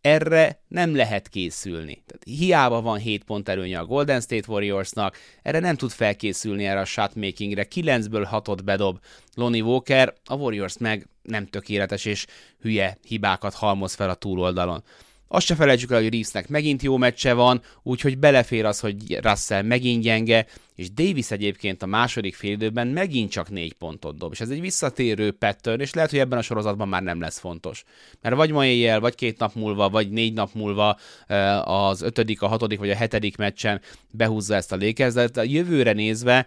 [0.00, 2.02] erre nem lehet készülni.
[2.06, 6.80] Tehát hiába van 7 pont előnye a Golden State Warriorsnak, erre nem tud felkészülni erre
[6.80, 7.66] a shotmakingre.
[7.74, 8.98] 9-ből 6-ot bedob
[9.34, 12.26] Lonnie Walker, a Warriors meg nem tökéletes és
[12.60, 14.84] hülye hibákat halmoz fel a túloldalon.
[15.28, 19.62] Azt se felejtsük el, hogy Reevesnek megint jó meccse van, úgyhogy belefér az, hogy Russell
[19.62, 24.50] megint gyenge, és Davis egyébként a második félidőben megint csak négy pontot dob, és ez
[24.50, 27.84] egy visszatérő pattern, és lehet, hogy ebben a sorozatban már nem lesz fontos.
[28.20, 32.42] Mert vagy ma éjjel, vagy két nap múlva, vagy négy nap múlva eh, az ötödik,
[32.42, 36.46] a hatodik, vagy a hetedik meccsen behúzza ezt a Lakers, de a jövőre nézve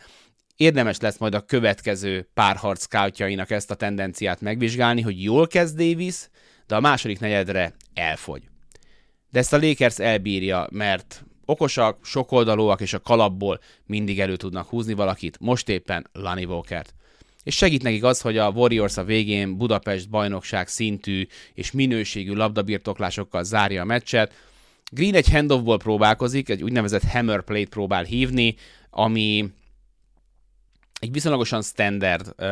[0.55, 6.15] érdemes lesz majd a következő párharc scoutjainak ezt a tendenciát megvizsgálni, hogy jól kezd Davis,
[6.67, 8.41] de a második negyedre elfogy
[9.31, 14.93] de ezt a Lakers elbírja, mert okosak, sokoldalúak, és a kalapból mindig elő tudnak húzni
[14.93, 16.93] valakit, most éppen Lani Walkert.
[17.43, 23.43] És segít nekik az, hogy a Warriors a végén Budapest bajnokság szintű és minőségű labdabirtoklásokkal
[23.43, 24.33] zárja a meccset.
[24.91, 28.55] Green egy handoffból próbálkozik, egy úgynevezett hammer plate próbál hívni,
[28.89, 29.51] ami
[31.01, 32.47] egy viszonylagosan standard uh,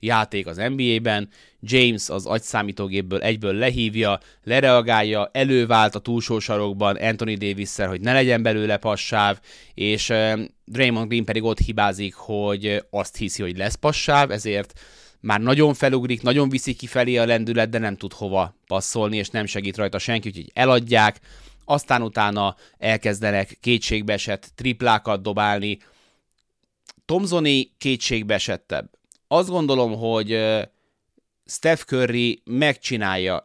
[0.00, 1.28] játék az NBA-ben,
[1.60, 8.42] James az agyszámítógépből egyből lehívja, lereagálja, elővált a túlsó sarokban Anthony davis hogy ne legyen
[8.42, 9.40] belőle passáv,
[9.74, 14.80] és uh, Draymond Green pedig ott hibázik, hogy azt hiszi, hogy lesz passáv, ezért
[15.20, 19.46] már nagyon felugrik, nagyon viszi kifelé a lendület, de nem tud hova passzolni, és nem
[19.46, 21.20] segít rajta senki, úgyhogy eladják,
[21.64, 25.78] aztán utána elkezdenek kétségbeesett triplákat dobálni.
[27.04, 28.90] Tomzoni kétségbeesettebb.
[29.28, 30.38] Azt gondolom, hogy
[31.44, 33.40] Steph Curry megcsinálja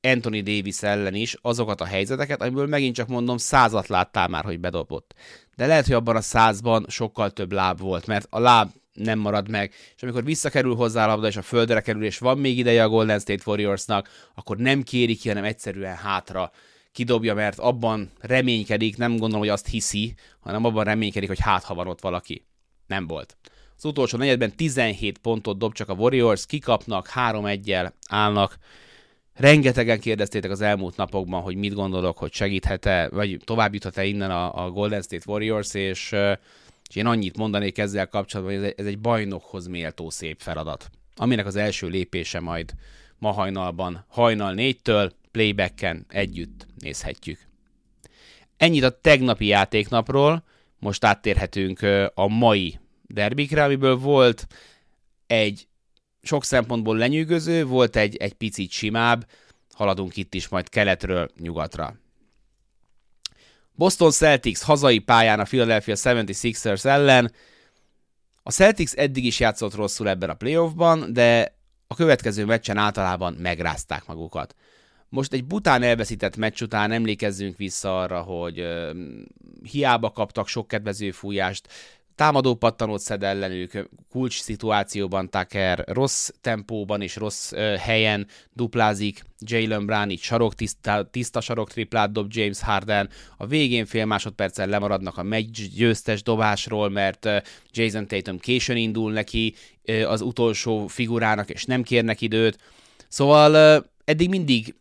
[0.00, 4.60] Anthony Davis ellen is azokat a helyzeteket, amiből megint csak mondom, százat láttál már, hogy
[4.60, 5.14] bedobott.
[5.56, 9.48] De lehet, hogy abban a százban sokkal több láb volt, mert a láb nem marad
[9.48, 12.82] meg, és amikor visszakerül hozzá a labda, és a földre kerül, és van még ideje
[12.84, 16.50] a Golden State Warriorsnak, akkor nem kéri ki, hanem egyszerűen hátra
[16.92, 21.74] kidobja, mert abban reménykedik, nem gondolom, hogy azt hiszi, hanem abban reménykedik, hogy hát ha
[21.74, 22.44] van ott valaki.
[22.90, 23.36] Nem volt.
[23.76, 28.58] Az utolsó negyedben 17 pontot dob csak a Warriors, kikapnak, 3-1-jel állnak.
[29.34, 34.64] Rengetegen kérdeztétek az elmúlt napokban, hogy mit gondolok, hogy segíthet-e, vagy tovább juthat-e innen a,
[34.64, 36.12] a Golden State Warriors, és,
[36.88, 40.90] és én annyit mondanék ezzel kapcsolatban, hogy ez egy, ez egy bajnokhoz méltó szép feladat,
[41.16, 42.72] aminek az első lépése majd
[43.18, 47.38] ma hajnalban, hajnal négytől, playbacken együtt nézhetjük.
[48.56, 50.44] Ennyit a tegnapi játéknapról,
[50.80, 51.80] most áttérhetünk
[52.14, 54.46] a mai derbikre, amiből volt
[55.26, 55.68] egy
[56.22, 59.26] sok szempontból lenyűgöző, volt egy, egy picit simább,
[59.74, 61.94] haladunk itt is majd keletről nyugatra.
[63.72, 67.32] Boston Celtics hazai pályán a Philadelphia 76ers ellen.
[68.42, 74.06] A Celtics eddig is játszott rosszul ebben a playoffban, de a következő meccsen általában megrázták
[74.06, 74.54] magukat.
[75.10, 78.66] Most egy bután elveszített meccs után emlékezzünk vissza arra, hogy
[79.62, 81.68] hiába kaptak sok kedvező fújást,
[82.20, 90.10] támadó pattanót szed ellenük, kulcs szituációban Tucker, rossz tempóban és rossz helyen duplázik, Jalen Brown
[90.10, 95.22] így sarok, tiszta, tiszta sarok triplát dob James Harden, a végén fél másodperccel lemaradnak a
[95.22, 97.36] meccs győztes dobásról, mert uh,
[97.70, 99.54] Jason Tatum későn indul neki
[100.06, 102.58] az utolsó figurának, és nem kérnek időt.
[103.08, 104.74] Szóval eddig mindig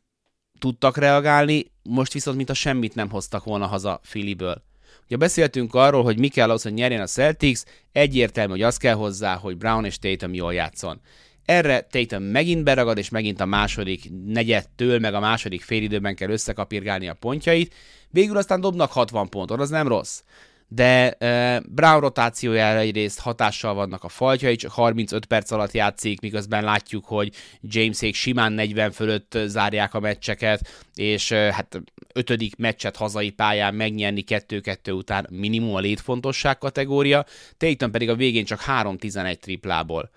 [0.59, 4.63] tudtak reagálni, most viszont mint a semmit nem hoztak volna haza Filiből.
[5.05, 8.93] Ugye beszéltünk arról, hogy mi kell ahhoz, hogy nyerjen a Celtics, egyértelmű, hogy az kell
[8.93, 11.01] hozzá, hogy Brown és Tatum jól játszon.
[11.45, 17.07] Erre Tatum megint beragad, és megint a második negyedtől, meg a második félidőben kell összekapirgálni
[17.07, 17.75] a pontjait.
[18.09, 20.21] Végül aztán dobnak 60 pontot, az nem rossz
[20.71, 26.63] de uh, Brown rotációjára egyrészt hatással vannak a faltjai, csak 35 perc alatt játszik, miközben
[26.63, 31.81] látjuk, hogy Jamesék simán 40 fölött zárják a meccseket, és uh, hát
[32.13, 37.25] ötödik meccset hazai pályán megnyerni 2-2 után minimum a létfontosság kategória,
[37.57, 40.09] Tatum pedig a végén csak 3-11 triplából.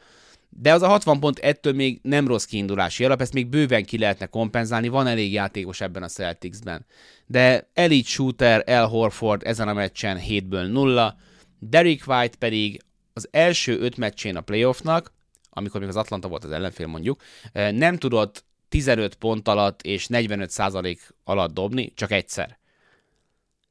[0.56, 3.98] De az a 60 pont ettől még nem rossz kiindulási alap, ezt még bőven ki
[3.98, 6.86] lehetne kompenzálni, van elég játékos ebben a Celticsben.
[7.26, 11.16] De Elite Shooter, El Horford ezen a meccsen 7-ből 0,
[11.58, 15.12] Derek White pedig az első öt meccsén a playoffnak,
[15.50, 20.06] amikor még az Atlanta volt az ellenfél mondjuk, eh, nem tudott 15 pont alatt és
[20.06, 22.58] 45% alatt dobni, csak egyszer.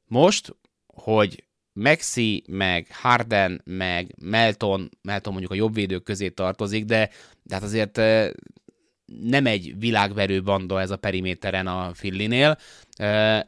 [0.05, 7.09] Most, hogy Maxi, meg Harden, meg Melton, Melton mondjuk a jobb védők közé tartozik, de,
[7.43, 7.97] de hát azért
[9.05, 12.57] nem egy világverő banda ez a periméteren a Fillinél.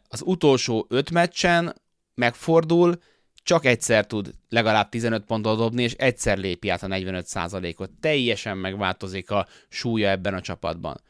[0.07, 1.75] Az utolsó öt meccsen
[2.15, 3.01] megfordul,
[3.43, 7.89] csak egyszer tud legalább 15 pontot dobni, és egyszer lépi át a 45%-ot.
[7.99, 11.01] Teljesen megváltozik a súlya ebben a csapatban.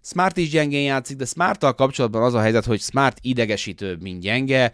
[0.00, 4.72] Smart is gyengén játszik, de Smarttal kapcsolatban az a helyzet, hogy Smart idegesítőbb, mint gyenge.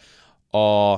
[0.50, 0.96] A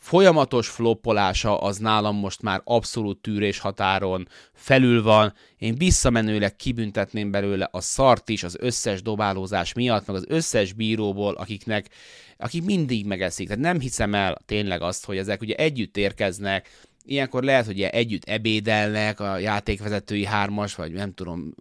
[0.00, 5.34] folyamatos floppolása az nálam most már abszolút tűrés határon felül van.
[5.58, 11.34] Én visszamenőleg kibüntetném belőle a szart is az összes dobálózás miatt, meg az összes bíróból,
[11.34, 11.88] akiknek,
[12.36, 13.46] akik mindig megeszik.
[13.46, 16.68] Tehát nem hiszem el tényleg azt, hogy ezek ugye együtt érkeznek,
[17.04, 21.54] Ilyenkor lehet, hogy együtt ebédelnek a játékvezetői hármas, vagy nem tudom,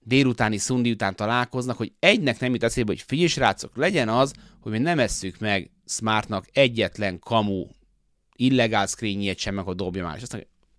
[0.00, 4.72] délutáni szundi után találkoznak, hogy egynek nem jut eszébe, hogy figyelj srácok, legyen az, hogy
[4.72, 7.66] mi nem esszük meg Smartnak egyetlen kamu
[8.36, 10.16] illegál screenjét sem, meg hogy dobja már.
[10.16, 10.22] És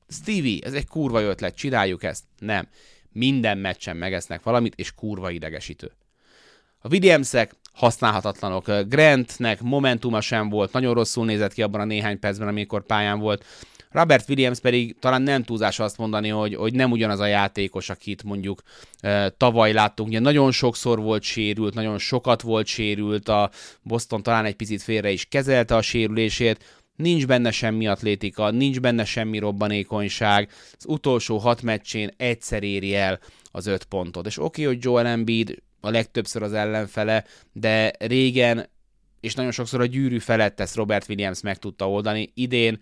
[0.08, 2.24] Stevie, ez egy kurva jó ötlet, csináljuk ezt.
[2.40, 2.68] Nem.
[3.12, 5.92] Minden meccsen megesznek valamit, és kurva idegesítő.
[6.80, 8.72] A Williamsek használhatatlanok.
[8.88, 13.46] Grantnek momentuma sem volt, nagyon rosszul nézett ki abban a néhány percben, amikor pályán volt.
[13.96, 18.24] Robert Williams pedig talán nem túlzás azt mondani, hogy, hogy nem ugyanaz a játékos, akit
[18.24, 18.62] mondjuk
[19.38, 20.10] tavaly láttunk.
[20.10, 23.50] Ugye nagyon sokszor volt sérült, nagyon sokat volt sérült, a
[23.82, 26.64] Boston talán egy picit félre is kezelte a sérülését,
[26.96, 33.20] nincs benne semmi atlétika, nincs benne semmi robbanékonyság, az utolsó hat meccsén egyszer éri el
[33.52, 34.26] az öt pontot.
[34.26, 38.68] És oké, hogy Joel Embiid a legtöbbször az ellenfele, de régen
[39.20, 42.32] és nagyon sokszor a gyűrű felett ezt Robert Williams meg tudta oldani.
[42.34, 42.80] Idén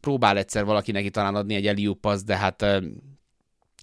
[0.00, 2.64] próbál egyszer valaki neki talán adni egy Eliu passz, de hát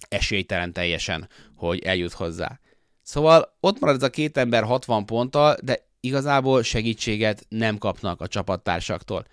[0.08, 2.60] esélytelen teljesen, hogy eljut hozzá.
[3.02, 8.28] Szóval ott marad ez a két ember 60 ponttal, de igazából segítséget nem kapnak a
[8.28, 9.26] csapattársaktól.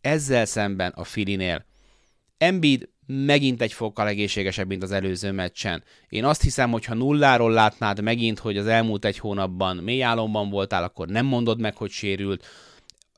[0.00, 1.64] Ezzel szemben a Filinél.
[2.38, 5.84] Embiid megint egy fokkal egészségesebb, mint az előző meccsen.
[6.08, 10.50] Én azt hiszem, hogy ha nulláról látnád megint, hogy az elmúlt egy hónapban mély álomban
[10.50, 12.46] voltál, akkor nem mondod meg, hogy sérült.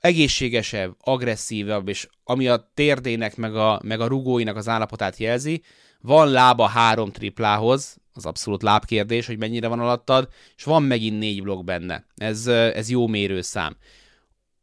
[0.02, 5.62] Egészségesebb, agresszívabb, és ami a térdének meg a, meg a rugóinak az állapotát jelzi,
[6.00, 11.42] van lába három triplához, az abszolút lábkérdés, hogy mennyire van alattad, és van megint négy
[11.42, 12.06] blokk benne.
[12.16, 13.76] Ez, ez jó mérőszám.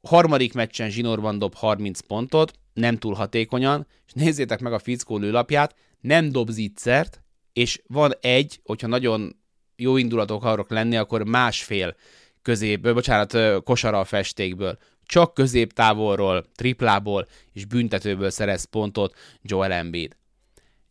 [0.01, 5.75] Harmadik meccsen zsinórban dob 30 pontot, nem túl hatékonyan, és nézzétek meg a fickó lőlapját,
[5.99, 7.21] nem dob zicsert,
[7.53, 9.39] és van egy, hogyha nagyon
[9.75, 11.95] jó indulatok akarok lenni, akkor másfél
[12.41, 14.77] közép, bocsánat, kosara a festékből.
[15.09, 20.15] Csak középtávolról, triplából és büntetőből szerez pontot Joel Embiid.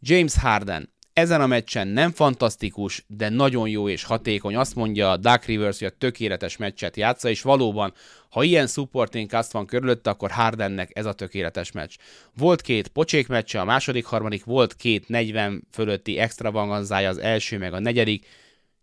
[0.01, 4.57] James Harden ezen a meccsen nem fantasztikus, de nagyon jó és hatékony.
[4.57, 7.93] Azt mondja a Duck Rivers, hogy a tökéletes meccset játsza, és valóban,
[8.31, 11.95] ha ilyen supporting cast van körülötte, akkor Hardennek ez a tökéletes meccs.
[12.37, 17.73] Volt két pocsék meccse, a második, harmadik, volt két 40 fölötti extravaganzája, az első meg
[17.73, 18.27] a negyedik.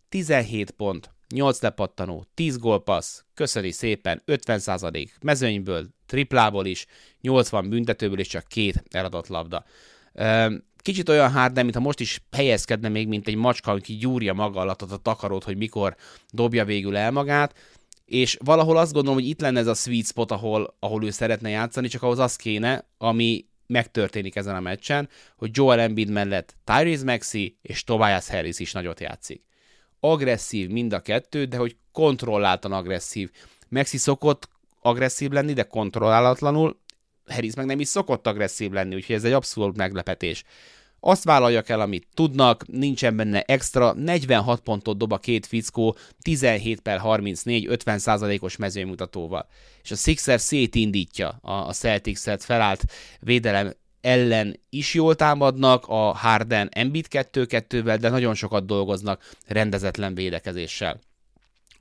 [0.09, 6.85] 17 pont, 8 lepattanó, 10 gólpassz, köszöni szépen, 50% mezőnyből, triplából is,
[7.21, 9.65] 80 büntetőből és csak két eladott labda.
[10.77, 14.81] Kicsit olyan Harden, mintha most is helyezkedne még, mint egy macska, aki gyúrja maga alatt
[14.81, 15.95] a takarót, hogy mikor
[16.31, 17.55] dobja végül el magát,
[18.05, 21.49] és valahol azt gondolom, hogy itt lenne ez a sweet spot, ahol, ahol ő szeretne
[21.49, 27.03] játszani, csak ahhoz az kéne, ami megtörténik ezen a meccsen, hogy Joel Embiid mellett Tyrese
[27.03, 29.43] Maxi és Tobias Harris is nagyot játszik.
[30.11, 33.31] Agresszív mind a kettő, de hogy kontrolláltan agresszív.
[33.69, 34.49] Maxi szokott
[34.81, 36.79] agresszív lenni, de kontrollálatlanul,
[37.25, 40.43] Harris meg nem is szokott agresszív lenni, úgyhogy ez egy abszolút meglepetés.
[40.99, 46.79] Azt vállalja el, amit tudnak, nincsen benne extra, 46 pontot dob a két fickó, 17
[46.79, 49.47] per 34, 50%-os mezőmutatóval.
[49.83, 52.83] És a Sixer szétindítja a Celtics-et, felállt
[53.19, 53.73] védelem
[54.05, 60.99] ellen is jól támadnak, a Harden Embiid 2-2-vel, de nagyon sokat dolgoznak rendezetlen védekezéssel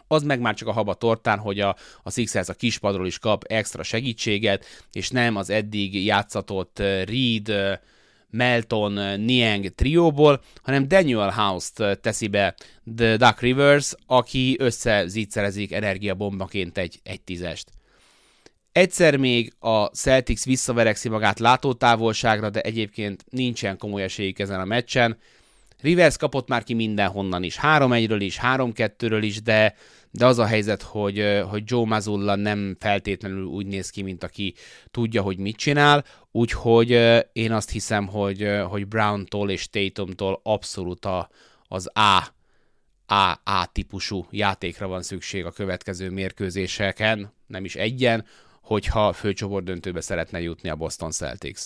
[0.08, 3.44] az meg már csak a haba tortán, hogy a, a Sixers a kispadról is kap
[3.48, 7.78] extra segítséget, és nem az eddig játszatott Reed,
[8.30, 12.54] Melton, Niang trióból, hanem Daniel House-t teszi be
[12.96, 17.68] The Duck Rivers, aki összezígyszerezik energiabombaként egy, egy tízest.
[18.74, 25.18] Egyszer még a Celtics visszaverekszi magát látótávolságra, de egyébként nincsen komoly esélyük ezen a meccsen.
[25.80, 29.74] Rivers kapott már ki mindenhonnan is, 3-1-ről is, 3-2-ről is, de,
[30.10, 34.54] de az a helyzet, hogy, hogy Joe Mazzulla nem feltétlenül úgy néz ki, mint aki
[34.90, 36.90] tudja, hogy mit csinál, úgyhogy
[37.32, 41.28] én azt hiszem, hogy, hogy Brown-tól és Tatumtól abszolút a,
[41.68, 42.22] az A,
[43.14, 48.24] A, A típusú játékra van szükség a következő mérkőzéseken, nem is egyen,
[48.64, 51.60] hogyha főcsoport döntőbe szeretne jutni a Boston Celtics.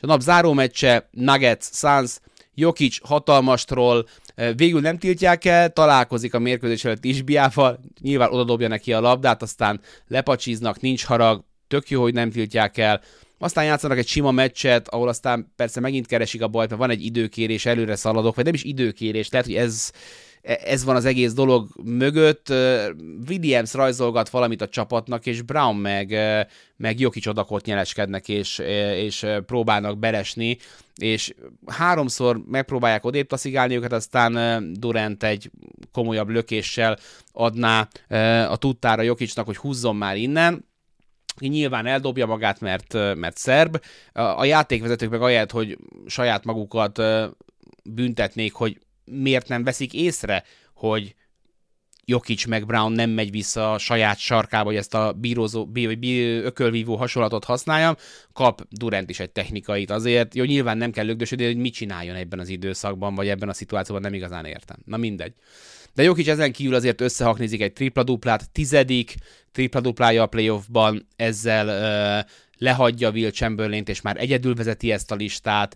[0.00, 2.18] A nap záró meccse Nuggets Suns,
[2.54, 4.06] Jokic hatalmas troll,
[4.56, 9.80] végül nem tiltják el, találkozik a mérkőzés előtt Isbiával, nyilván odadobja neki a labdát, aztán
[10.06, 13.00] lepacsíznak, nincs harag, tök jó, hogy nem tiltják el,
[13.38, 17.04] aztán játszanak egy sima meccset, ahol aztán persze megint keresik a bajt, mert van egy
[17.04, 21.32] időkérés, előre szaladok, vagy nem is időkérés, lehet, hogy ez E, ez van az egész
[21.32, 22.48] dolog mögött.
[23.28, 26.16] Williams rajzolgat valamit a csapatnak, és Brown meg,
[26.76, 28.58] meg Jokic odakot nyeleskednek, és,
[28.94, 30.58] és próbálnak beresni,
[30.94, 31.34] és
[31.66, 35.50] háromszor megpróbálják odébb taszigálni őket, aztán Durant egy
[35.92, 36.98] komolyabb lökéssel
[37.32, 37.88] adná
[38.48, 40.68] a tudtára Jokicnak, hogy húzzon már innen,
[41.38, 43.82] nyilván eldobja magát, mert, mert szerb.
[44.12, 47.02] A játékvezetők meg ahelyett, hogy saját magukat
[47.84, 48.78] büntetnék, hogy
[49.10, 50.44] miért nem veszik észre,
[50.74, 51.14] hogy
[52.04, 56.20] Jokic meg Brown nem megy vissza a saját sarkába, hogy ezt a bírózó, bí, bí,
[56.22, 57.96] ökölvívó hasonlatot használjam,
[58.32, 60.34] kap Durant is egy technikait azért.
[60.34, 64.02] Jó, nyilván nem kell lögdösödni, hogy mit csináljon ebben az időszakban, vagy ebben a szituációban
[64.02, 64.76] nem igazán értem.
[64.84, 65.32] Na mindegy.
[65.94, 69.14] De Jokic ezen kívül azért összehaknézik egy tripla-duplát, tizedik
[69.52, 75.74] tripla-duplája a playoffban, ezzel uh, lehagyja Will Chamberlain-t, és már egyedül vezeti ezt a listát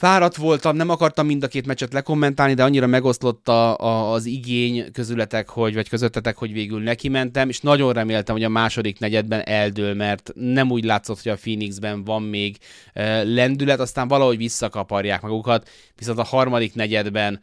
[0.00, 4.24] Fáradt voltam, nem akartam mind a két meccset lekommentálni, de annyira megoszlott a, a, az
[4.24, 8.98] igény közületek, hogy, vagy közöttetek, hogy végül neki mentem, és nagyon reméltem, hogy a második
[8.98, 12.56] negyedben eldől, mert nem úgy látszott, hogy a Phoenixben van még
[12.92, 17.40] e, lendület, aztán valahogy visszakaparják magukat, viszont a harmadik negyedben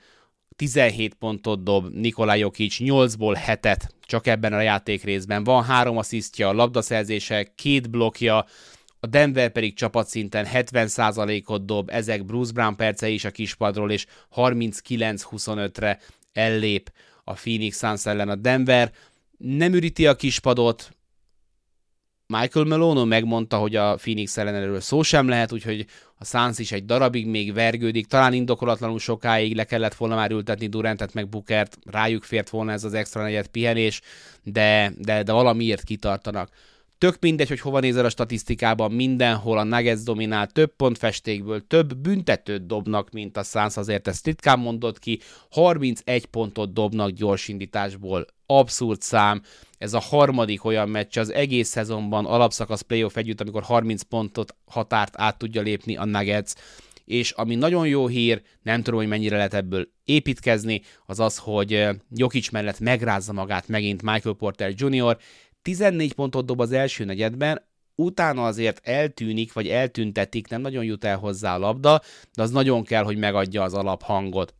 [0.55, 5.43] 17 pontot dob Nikolaj Jokic, 8-ból 7-et csak ebben a játék részben.
[5.43, 8.45] Van három asszisztja, labdaszerzése, két blokja,
[8.99, 15.99] a Denver pedig csapatszinten 70%-ot dob, ezek Bruce Brown percei is a kispadról, és 39-25-re
[16.33, 16.91] ellép
[17.23, 18.91] a Phoenix Suns ellen a Denver.
[19.37, 20.91] Nem üríti a kispadot,
[22.27, 25.85] Michael Melono megmondta, hogy a Phoenix ellen erről szó sem lehet, úgyhogy
[26.17, 30.67] a Suns is egy darabig még vergődik, talán indokolatlanul sokáig le kellett volna már ültetni
[30.67, 34.01] Durantet meg Bukert, rájuk fért volna ez az extra negyed pihenés,
[34.43, 36.49] de, de, de valamiért kitartanak.
[36.99, 42.65] Tök mindegy, hogy hova nézel a statisztikában, mindenhol a Nuggets dominál, több pontfestékből, több büntetőt
[42.65, 45.19] dobnak, mint a Suns, azért ezt ritkán mondott ki,
[45.51, 49.41] 31 pontot dobnak gyorsindításból, abszurd szám,
[49.77, 55.13] ez a harmadik olyan meccs az egész szezonban alapszakasz playoff együtt, amikor 30 pontot határt
[55.17, 56.51] át tudja lépni a Nuggets,
[57.05, 61.87] és ami nagyon jó hír, nem tudom, hogy mennyire lehet ebből építkezni, az az, hogy
[62.09, 65.17] Jokic mellett megrázza magát megint Michael Porter Jr.,
[65.67, 67.61] 14 pontot dob az első negyedben,
[67.95, 72.01] utána azért eltűnik, vagy eltüntetik, nem nagyon jut el hozzá a labda,
[72.33, 74.53] de az nagyon kell, hogy megadja az alaphangot.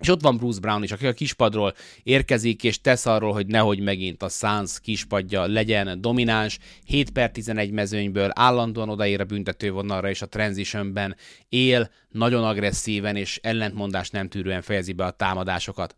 [0.00, 3.80] És ott van Bruce Brown is, aki a kispadról érkezik, és tesz arról, hogy nehogy
[3.80, 6.58] megint a Suns kispadja legyen domináns.
[6.84, 11.16] 7 per 11 mezőnyből állandóan odaér a büntetővonalra, és a transitionben
[11.48, 15.96] él, nagyon agresszíven és ellentmondás nem tűrően fejezi be a támadásokat.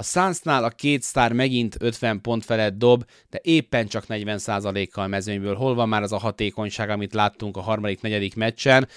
[0.00, 5.54] A Sunsnál a két sztár megint 50 pont felett dob, de éppen csak 40%-kal mezőnyből.
[5.54, 8.88] Hol van már az a hatékonyság, amit láttunk a harmadik, negyedik meccsen?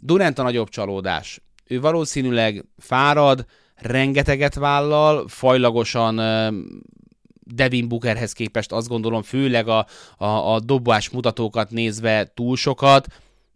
[0.00, 1.40] Durant a nagyobb csalódás.
[1.66, 6.16] Ő valószínűleg fárad, rengeteget vállal, fajlagosan
[7.40, 9.86] Devin Bookerhez képest azt gondolom, főleg a,
[10.16, 13.06] a, a dobás mutatókat nézve túl sokat.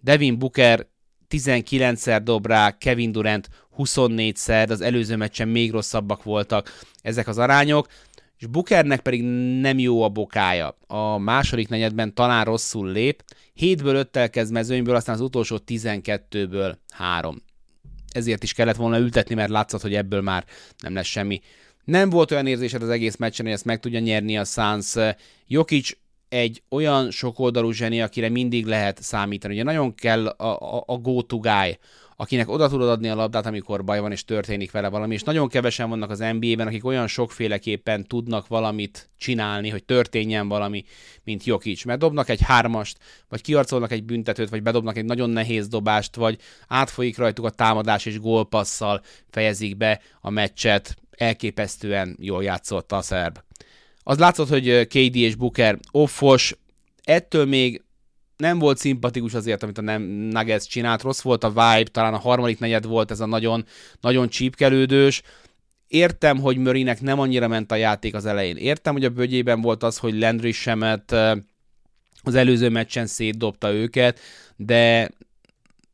[0.00, 0.86] Devin Booker
[1.30, 3.48] 19-szer dob rá, Kevin Durant
[3.78, 7.86] 24-szer, az előző meccsen még rosszabbak voltak ezek az arányok,
[8.38, 9.22] és Bookernek pedig
[9.60, 10.78] nem jó a bokája.
[10.86, 13.24] A második negyedben talán rosszul lép,
[13.60, 17.42] 7-ből 5-tel kezd mezőnyből, aztán az utolsó 12-ből 3.
[18.12, 20.44] Ezért is kellett volna ültetni, mert látszott, hogy ebből már
[20.82, 21.40] nem lesz semmi.
[21.84, 24.94] Nem volt olyan érzésed az egész meccsen, hogy ezt meg tudja nyerni a Suns.
[25.46, 25.90] Jokic
[26.28, 29.54] egy olyan sokoldalú zseni, akire mindig lehet számítani.
[29.54, 31.78] Ugye nagyon kell a, a, a go-to guy,
[32.16, 35.48] akinek oda tudod adni a labdát, amikor baj van és történik vele valami, és nagyon
[35.48, 40.84] kevesen vannak az NBA-ben, akik olyan sokféleképpen tudnak valamit csinálni, hogy történjen valami,
[41.24, 41.84] mint Jokic.
[41.84, 42.98] Mert dobnak egy hármast,
[43.28, 46.38] vagy kiarcolnak egy büntetőt, vagy bedobnak egy nagyon nehéz dobást, vagy
[46.68, 50.96] átfolyik rajtuk a támadás és gólpasszal fejezik be a meccset.
[51.10, 53.38] Elképesztően jól játszott a szerb.
[54.02, 56.56] Az látszott, hogy KD és Booker offos,
[57.04, 57.82] ettől még
[58.36, 62.58] nem volt szimpatikus azért, amit a Nuggets csinált, rossz volt a vibe, talán a harmadik
[62.58, 63.64] negyed volt ez a nagyon,
[64.00, 65.22] nagyon csípkelődős.
[65.88, 68.56] Értem, hogy Mörinek nem annyira ment a játék az elején.
[68.56, 71.12] Értem, hogy a bögyében volt az, hogy Landry Semet
[72.22, 74.20] az előző meccsen szétdobta őket,
[74.56, 75.10] de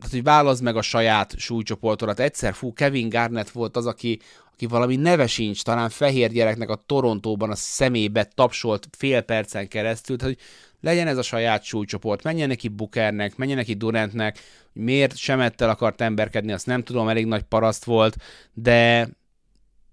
[0.02, 2.20] tehát, hogy válaszd meg a saját súlycsoportodat.
[2.20, 4.20] Egyszer, fú, Kevin Garnett volt az, aki,
[4.52, 10.16] aki valami neve sincs, talán fehér gyereknek a Torontóban a szemébe tapsolt fél percen keresztül,
[10.16, 10.44] tehát, hogy
[10.82, 14.38] legyen ez a saját súlycsoport, menjen neki Bukernek, menjen neki Durantnek,
[14.72, 18.16] miért Semettel akart emberkedni, azt nem tudom, elég nagy paraszt volt,
[18.52, 19.08] de,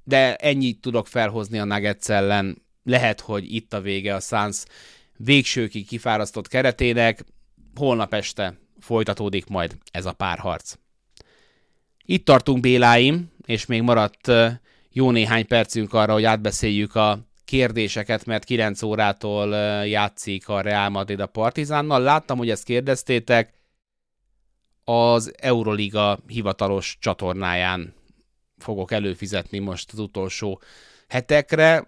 [0.04, 2.62] de ennyit tudok felhozni a Nuggets ellen.
[2.84, 4.64] Lehet, hogy itt a vége a Suns
[5.18, 7.26] végsőkig kifárasztott keretének,
[7.76, 10.74] holnap este folytatódik majd ez a párharc.
[12.06, 14.32] Itt tartunk Béláim, és még maradt
[14.92, 21.20] jó néhány percünk arra, hogy átbeszéljük a kérdéseket, mert 9 órától játszik a Real Madrid
[21.20, 22.02] a Partizánnal.
[22.02, 23.54] Láttam, hogy ezt kérdeztétek,
[24.84, 27.93] az Euroliga hivatalos csatornáján
[28.58, 30.62] fogok előfizetni most az utolsó
[31.08, 31.86] hetekre.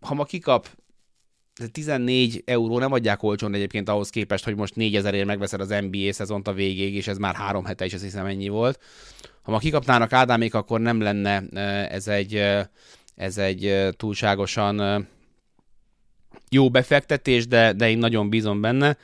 [0.00, 0.68] Ha ma kikap
[1.72, 6.12] 14 euró nem adják olcsón egyébként ahhoz képest, hogy most 4000 ért megveszed az NBA
[6.12, 8.80] szezont a végéig, és ez már három hete is, azt hiszem ennyi volt.
[9.42, 11.48] Ha ma kikapnának Ádámék, akkor nem lenne
[11.88, 12.42] ez egy
[13.22, 15.08] ez egy túlságosan
[16.50, 18.96] jó befektetés, de, de én nagyon bízom benne.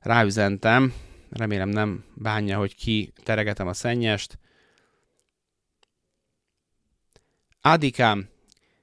[0.00, 0.94] Ráüzentem,
[1.30, 4.38] remélem nem bánja, hogy ki teregetem a szennyest.
[7.60, 8.28] Ádikám,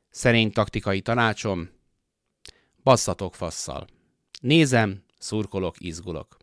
[0.09, 1.69] szerény taktikai tanácsom,
[2.83, 3.87] basszatok fasszal.
[4.41, 6.37] Nézem, szurkolok, izgulok.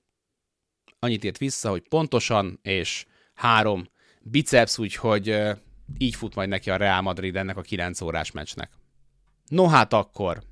[0.98, 3.88] Annyit ért vissza, hogy pontosan, és három
[4.22, 5.36] biceps, úgyhogy
[5.98, 8.70] így fut majd neki a Real Madrid ennek a 9 órás meccsnek.
[9.48, 10.42] No hát akkor.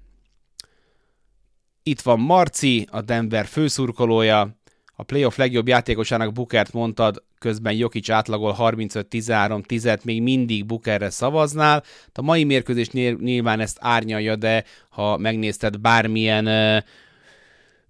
[1.83, 4.57] Itt van Marci, a Denver főszurkolója,
[4.97, 11.83] a playoff legjobb játékosának Bukert mondtad, közben Jokic átlagol 35-13-10-et, még mindig Bukerre szavaznál.
[12.13, 16.45] A mai mérkőzés nyilván ezt árnyalja, de ha megnézted bármilyen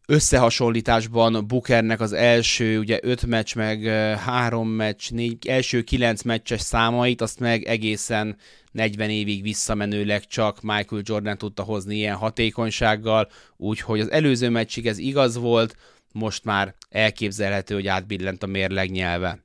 [0.06, 3.82] összehasonlításban Bookernek az első ugye öt meccs, meg
[4.18, 8.36] három meccs, négy, első kilenc meccses számait, azt meg egészen
[8.72, 14.98] 40 évig visszamenőleg csak Michael Jordan tudta hozni ilyen hatékonysággal, úgyhogy az előző meccsig ez
[14.98, 15.76] igaz volt,
[16.12, 19.44] most már elképzelhető, hogy átbillent a mérleg nyelve.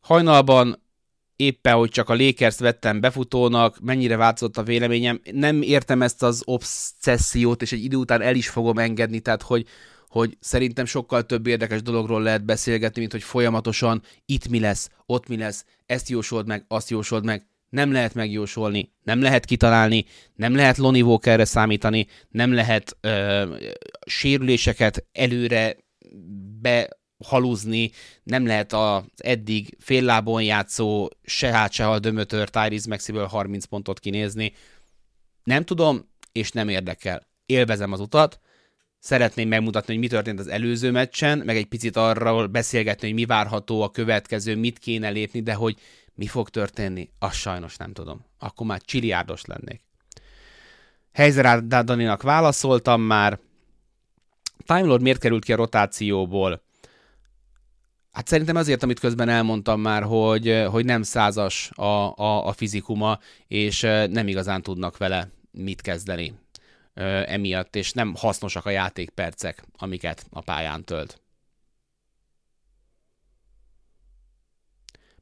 [0.00, 0.82] Hajnalban
[1.38, 5.20] éppen, hogy csak a Lakers vettem befutónak, mennyire változott a véleményem.
[5.32, 9.66] Nem értem ezt az obszessziót, és egy idő után el is fogom engedni, tehát hogy,
[10.08, 15.28] hogy szerintem sokkal több érdekes dologról lehet beszélgetni, mint hogy folyamatosan itt mi lesz, ott
[15.28, 17.46] mi lesz, ezt jósold meg, azt jósold meg.
[17.68, 23.42] Nem lehet megjósolni, nem lehet kitalálni, nem lehet Lonnie Walkerre számítani, nem lehet ö,
[24.06, 25.76] sérüléseket előre
[26.60, 27.90] be halúzni,
[28.22, 33.64] nem lehet az eddig fél lábon játszó se hát se a dömötör Tyrese Maxiből 30
[33.64, 34.52] pontot kinézni.
[35.44, 37.26] Nem tudom, és nem érdekel.
[37.46, 38.40] Élvezem az utat,
[38.98, 43.24] szeretném megmutatni, hogy mi történt az előző meccsen, meg egy picit arról beszélgetni, hogy mi
[43.24, 45.78] várható a következő, mit kéne lépni, de hogy
[46.14, 48.24] mi fog történni, azt sajnos nem tudom.
[48.38, 49.82] Akkor már csiliárdos lennék.
[51.12, 53.38] Helyzer Daninak válaszoltam már.
[54.66, 56.62] Time Lord miért került ki a rotációból?
[58.12, 63.18] Hát szerintem azért, amit közben elmondtam már, hogy, hogy nem százas a, a, a fizikuma,
[63.46, 63.80] és
[64.10, 66.34] nem igazán tudnak vele mit kezdeni
[67.26, 71.20] emiatt, és nem hasznosak a játékpercek, amiket a pályán tölt.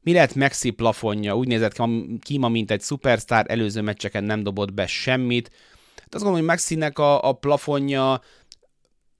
[0.00, 1.36] Mi lett Maxi plafonja?
[1.36, 1.82] Úgy nézett
[2.20, 5.50] ki ma, mint egy szupersztár, előző meccseken nem dobott be semmit.
[5.96, 8.20] Hát azt gondolom, hogy Maxinek a, a plafonja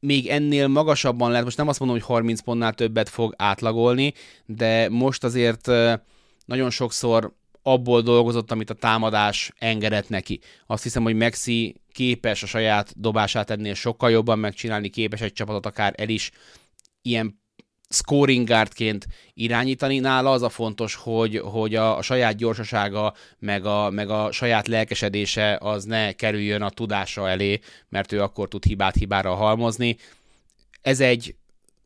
[0.07, 4.13] még ennél magasabban lehet, most nem azt mondom, hogy 30 pontnál többet fog átlagolni,
[4.45, 5.71] de most azért
[6.45, 10.41] nagyon sokszor abból dolgozott, amit a támadás engedett neki.
[10.67, 15.67] Azt hiszem, hogy Maxi képes a saját dobását ennél sokkal jobban megcsinálni, képes egy csapatot
[15.67, 16.31] akár el is
[17.03, 17.41] ilyen
[17.89, 19.99] scoring guardként irányítani.
[19.99, 24.69] Nála az a fontos, hogy, hogy a, a saját gyorsasága, meg a, meg a saját
[24.69, 29.97] lelkesedése az ne kerüljön a tudása elé, mert ő akkor tud hibát hibára halmozni.
[30.83, 31.35] Ez egy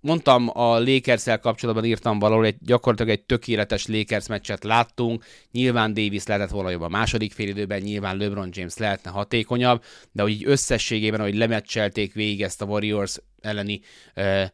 [0.01, 6.27] mondtam a lakers kapcsolatban írtam valahol, egy, gyakorlatilag egy tökéletes Lakers meccset láttunk, nyilván Davis
[6.27, 11.21] lehetett volna jobb a második félidőben, nyilván LeBron James lehetne hatékonyabb, de hogy így összességében,
[11.21, 13.81] hogy lemeccselték végig ezt a Warriors elleni
[14.17, 14.45] uh,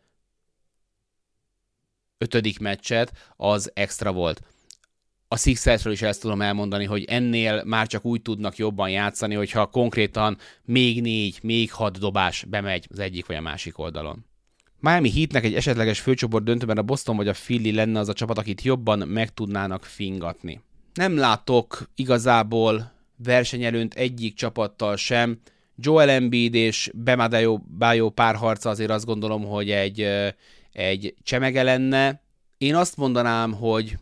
[2.18, 4.40] ötödik meccset, az extra volt.
[5.28, 9.66] A Sixersről is ezt tudom elmondani, hogy ennél már csak úgy tudnak jobban játszani, hogyha
[9.66, 14.24] konkrétan még négy, még hat dobás bemegy az egyik vagy a másik oldalon.
[14.80, 18.38] Miami Heatnek egy esetleges főcsoport döntőben a Boston vagy a Philly lenne az a csapat,
[18.38, 20.60] akit jobban meg tudnának fingatni.
[20.94, 25.38] Nem látok igazából versenyelőnt egyik csapattal sem.
[25.76, 30.08] Joel Embiid és Bemadejo párharca azért azt gondolom, hogy egy
[30.76, 32.20] egy csemege lenne.
[32.58, 33.98] Én azt mondanám, hogy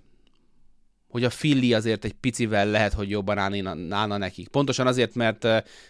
[1.08, 4.48] hogy a Filli azért egy picivel lehet, hogy jobban állna, nekik.
[4.48, 5.42] Pontosan azért, mert,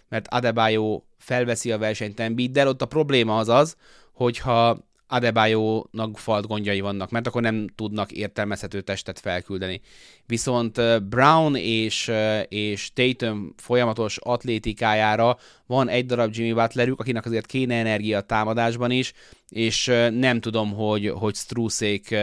[0.09, 3.77] mert Adebayo felveszi a versenyt Embiiddel, ott a probléma az az,
[4.13, 9.81] hogyha Adebayo-nak falt gondjai vannak, mert akkor nem tudnak értelmezhető testet felküldeni.
[10.27, 12.13] Viszont Brown és,
[12.49, 15.37] és Tatum folyamatos atlétikájára
[15.67, 19.13] van egy darab Jimmy Butlerük, akinek azért kéne energia a támadásban is,
[19.49, 22.15] és nem tudom, hogy, hogy Struszék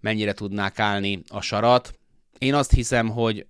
[0.00, 1.98] mennyire tudnák állni a sarat.
[2.38, 3.46] Én azt hiszem, hogy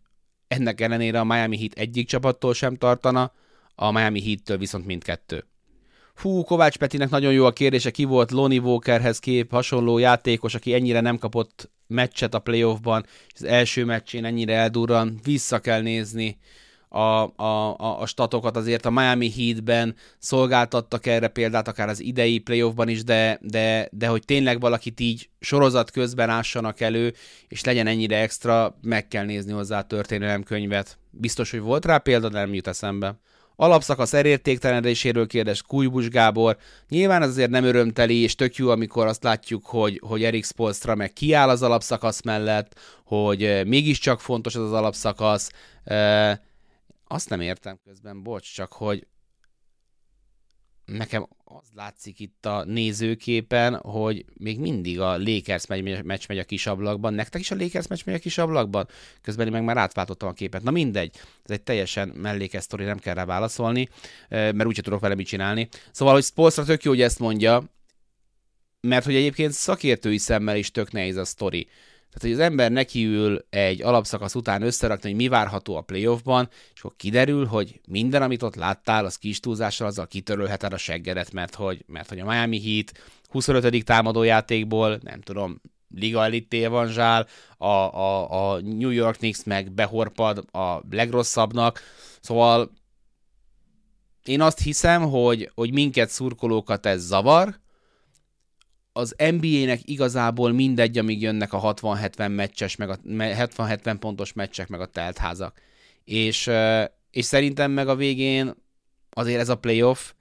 [0.49, 3.33] ennek ellenére a Miami Heat egyik csapattól sem tartana,
[3.75, 5.45] a Miami Heat-től viszont mindkettő.
[6.21, 10.75] Hú, Kovács Petinek nagyon jó a kérdése, ki volt Lonnie Walkerhez kép, hasonló játékos, aki
[10.75, 16.39] ennyire nem kapott meccset a playoffban, az első meccsén ennyire eldurran, vissza kell nézni
[16.89, 22.39] a, a, a, a statokat, azért a Miami Heatben szolgáltattak erre példát, akár az idei
[22.39, 27.15] playoffban is, de, de, de hogy tényleg valakit így sorozat közben ássanak elő,
[27.49, 30.99] és legyen ennyire extra, meg kell nézni hozzá a történelemkönyvet.
[31.11, 33.19] Biztos, hogy volt rá példa, de nem jut eszembe.
[33.57, 36.57] Alapszakasz elértéktelenedéséről kérdez Kújbus Gábor.
[36.89, 40.95] Nyilván ez azért nem örömteli, és tök jó, amikor azt látjuk, hogy, hogy Erik Spolstra
[40.95, 45.51] meg kiáll az alapszakasz mellett, hogy eh, mégiscsak fontos ez az alapszakasz.
[45.85, 46.43] E,
[47.07, 49.07] azt nem értem közben, bocs, csak hogy
[50.85, 55.67] nekem az látszik itt a nézőképen, hogy még mindig a Lakers
[56.05, 57.15] meccs megy a kis ablakban.
[57.15, 58.89] Nektek is a Lakers meccs megy a kis ablakban?
[59.23, 60.63] Közben én meg már átváltottam a képet.
[60.63, 63.89] Na mindegy, ez egy teljesen mellékes sztori, nem kell rá válaszolni,
[64.29, 65.69] mert úgyse tudok vele mit csinálni.
[65.93, 67.65] Szóval, hogy Spolstra tök jó, hogy ezt mondja,
[68.81, 71.69] mert hogy egyébként szakértői szemmel is tök nehéz a sztori.
[72.15, 76.81] Tehát, hogy az ember nekiül egy alapszakasz után összerakni, hogy mi várható a playoffban, és
[76.81, 81.55] akkor kiderül, hogy minden, amit ott láttál, az kis túlzással azzal kitörölheted a seggedet, mert
[81.55, 82.93] hogy, mert hogy a Miami Heat
[83.29, 83.85] 25.
[83.85, 85.61] támadójátékból, nem tudom,
[85.95, 91.81] liga elitté evanzsál, a, a, a New York Knicks meg behorpad a legrosszabbnak,
[92.21, 92.71] szóval
[94.25, 97.63] én azt hiszem, hogy, hogy minket szurkolókat ez zavar,
[98.97, 104.81] az NBA-nek igazából mindegy, amíg jönnek a 60-70 meccses, meg a 70-70 pontos meccsek, meg
[104.81, 105.61] a teltházak.
[106.05, 106.51] És,
[107.11, 108.55] és szerintem meg a végén
[109.11, 110.13] azért ez a playoff,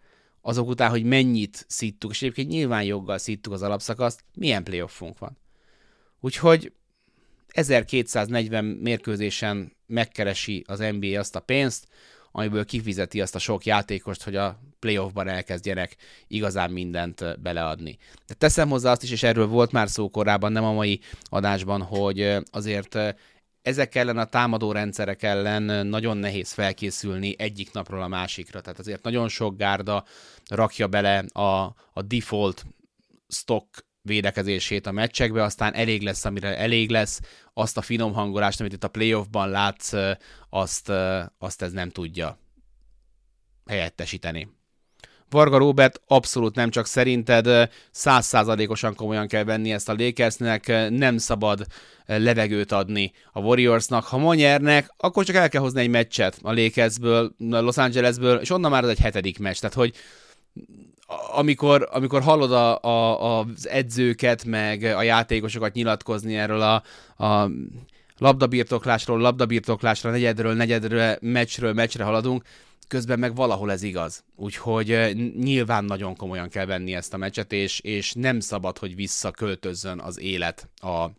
[0.42, 5.38] azok után, hogy mennyit szíttuk, és egyébként nyilván joggal szíttuk az alapszakaszt, milyen playoffunk van.
[6.20, 6.72] Úgyhogy
[7.48, 11.88] 1240 mérkőzésen megkeresi az NBA azt a pénzt,
[12.32, 15.96] amiből kifizeti azt a sok játékost, hogy a playoffban elkezdjenek
[16.28, 17.98] igazán mindent beleadni.
[18.28, 21.82] De teszem hozzá azt is, és erről volt már szó korábban, nem a mai adásban,
[21.82, 22.98] hogy azért
[23.62, 28.62] ezek ellen a támadó rendszerek ellen nagyon nehéz felkészülni egyik napról a másikra.
[28.62, 30.06] Tehát azért nagyon sok gárda
[30.50, 32.66] rakja bele a, a default
[33.28, 37.22] stock védekezését a meccsekbe, aztán elég lesz, amire elég lesz,
[37.54, 39.94] azt a finom hangolást, amit itt a playoffban látsz,
[40.50, 40.92] azt,
[41.38, 42.38] azt ez nem tudja
[43.66, 44.50] helyettesíteni.
[45.34, 51.66] Varga Robert abszolút nem csak szerinted, százszázalékosan komolyan kell venni ezt a Lakersnek, nem szabad
[52.06, 54.06] levegőt adni a Warriorsnak.
[54.06, 58.50] Ha ma nyernek, akkor csak el kell hozni egy meccset a Lakersből, Los Angelesből, és
[58.50, 59.58] onnan már az egy hetedik meccs.
[59.58, 59.94] Tehát, hogy
[61.36, 66.84] amikor, amikor hallod a, a, az edzőket, meg a játékosokat nyilatkozni erről a,
[67.26, 67.50] a
[68.18, 72.44] labdabirtoklásról, labdabirtoklásra, negyedről, negyedről, meccsről, meccsre haladunk,
[72.88, 74.24] közben meg valahol ez igaz.
[74.36, 80.00] Úgyhogy nyilván nagyon komolyan kell venni ezt a meccset, és, és nem szabad, hogy visszaköltözzön
[80.00, 81.10] az élet a,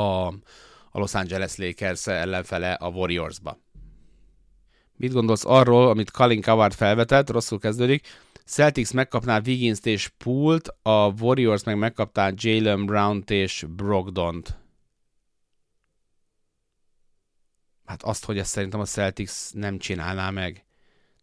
[0.00, 0.26] a,
[0.90, 3.58] a Los Angeles Lakers ellenfele a Warriorsba.
[4.96, 8.06] Mit gondolsz arról, amit Colin Coward felvetett, rosszul kezdődik,
[8.46, 14.61] Celtics megkapná wiggins és Pult, a Warriors meg megkapná Jalen Brown-t és Brogdont.
[17.92, 20.64] Hát azt, hogy ezt szerintem a Celtics nem csinálná meg.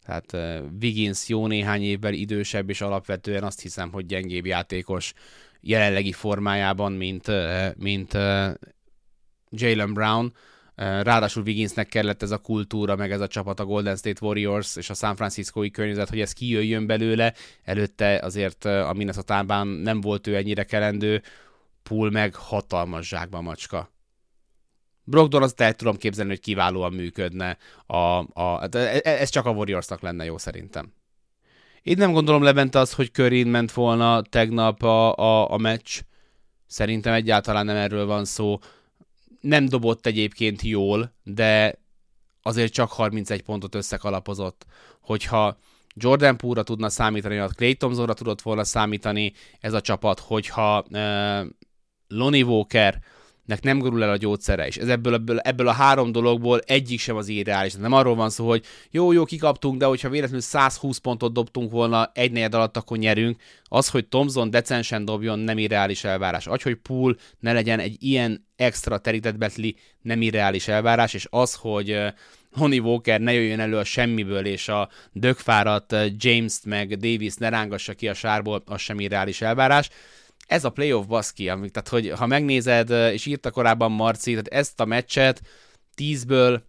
[0.06, 5.14] Tehát uh, Wiggins jó néhány évvel idősebb, és alapvetően azt hiszem, hogy gyengébb játékos
[5.62, 8.54] jelenlegi formájában, mint, uh, mint uh,
[9.50, 10.34] Jalen Brown.
[10.76, 14.90] Ráadásul Wigginsnek kellett ez a kultúra, meg ez a csapat, a Golden State Warriors és
[14.90, 17.34] a San Francisco-i környezet, hogy ez kijöjjön belőle.
[17.64, 21.22] Előtte azért a Minnesota-ban nem volt ő ennyire kelendő,
[21.84, 23.92] Pool meg hatalmas zsákba macska.
[25.10, 27.58] Brogdon azt el tudom képzelni, hogy kiválóan működne.
[27.86, 27.96] A,
[28.42, 30.94] a, e, ez csak a Warriorsnak lenne jó szerintem.
[31.82, 36.00] Én nem gondolom Levente az, hogy Körin ment volna tegnap a, a, a meccs.
[36.68, 38.60] Szerintem egyáltalán nem erről van szó
[39.42, 41.80] nem dobott egyébként jól, de
[42.42, 44.66] azért csak 31 pontot összekalapozott.
[45.02, 45.58] Hogyha
[45.96, 51.48] Jordan Poole-ra tudna számítani, vagy Clay Thompsonra tudott volna számítani ez a csapat, hogyha uh,
[52.08, 53.02] Lonnie Walker
[53.50, 57.00] nek nem gurul el a gyógyszere, és ez ebből, ebből, ebből a három dologból egyik
[57.00, 57.74] sem az irreális.
[57.74, 62.12] Nem arról van szó, hogy jó, jó, kikaptunk, de hogyha véletlenül 120 pontot dobtunk volna
[62.14, 63.42] egy negyed alatt, akkor nyerünk.
[63.64, 66.48] Az, hogy Thompson decensen dobjon, nem irreális elvárás.
[66.48, 71.54] Az, hogy Pool ne legyen egy ilyen extra terített betli, nem irreális elvárás, és az,
[71.54, 71.98] hogy
[72.52, 77.94] Honey Walker ne jöjjön elő a semmiből, és a dögfáradt James-t meg Davis ne rángassa
[77.94, 79.90] ki a sárból, az sem irreális elvárás
[80.50, 84.80] ez a playoff baszki, amik, tehát hogy ha megnézed, és írta korábban Marci, tehát ezt
[84.80, 85.42] a meccset
[85.98, 86.62] 10-ből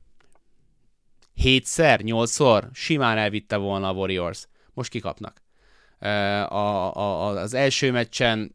[1.43, 4.49] 7-szer, 8-szor simán elvitte volna a Warriors.
[4.73, 5.43] Most kikapnak.
[5.99, 8.55] A, a, az első meccsen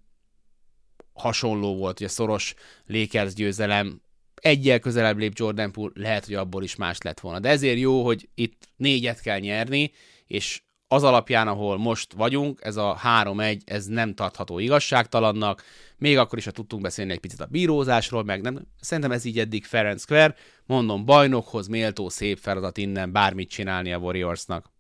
[1.14, 2.54] hasonló volt, ugye szoros
[2.88, 4.02] Lakers győzelem,
[4.36, 7.40] egyel közelebb lép Jordan Poole, lehet, hogy abból is más lett volna.
[7.40, 9.92] De ezért jó, hogy itt négyet kell nyerni,
[10.28, 15.64] és az alapján, ahol most vagyunk, ez a 3-1, ez nem tartható igazságtalannak,
[15.98, 19.40] még akkor is, ha tudtunk beszélni egy picit a bírózásról, meg nem, szerintem ez így
[19.40, 24.74] eddig Ferenc Square, mondom, bajnokhoz méltó szép feladat innen bármit csinálni a Warriorsnak.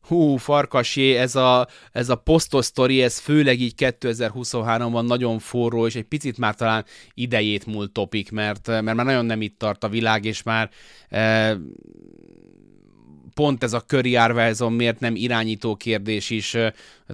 [0.00, 5.94] Hú, farkasé, ez a, ez a posztos sztori, ez főleg így 2023-ban nagyon forró, és
[5.94, 6.84] egy picit már talán
[7.14, 10.70] idejét múlt topik, mert, mert már nagyon nem itt tart a világ, és már
[11.08, 11.56] e,
[13.36, 16.56] pont ez a köri árvájzon miért nem irányító kérdés is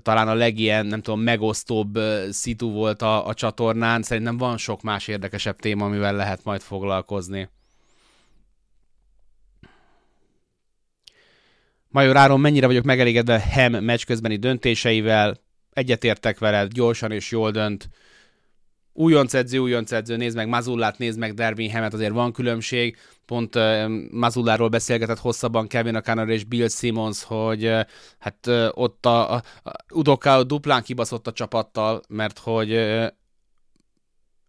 [0.03, 1.99] talán a legilyen, nem tudom, megosztóbb
[2.31, 4.03] szitu volt a, a csatornán.
[4.03, 7.49] Szerintem van sok más érdekesebb téma, amivel lehet majd foglalkozni.
[11.89, 15.41] Major Áron, mennyire vagyok megelégedve Hem meccs közbeni döntéseivel?
[15.73, 17.89] Egyetértek veled, gyorsan és jól dönt.
[18.93, 22.97] Újonc edző, újonc edző, nézd meg Mazullát, nézd meg Dervin Hemet, azért van különbség.
[23.27, 27.81] Pont uh, Mazulláról beszélgetett hosszabban Kevin O'Connor és Bill Simmons, hogy uh,
[28.19, 33.07] hát uh, ott a, a, a Udoka duplán kibaszott a csapattal, mert hogy uh,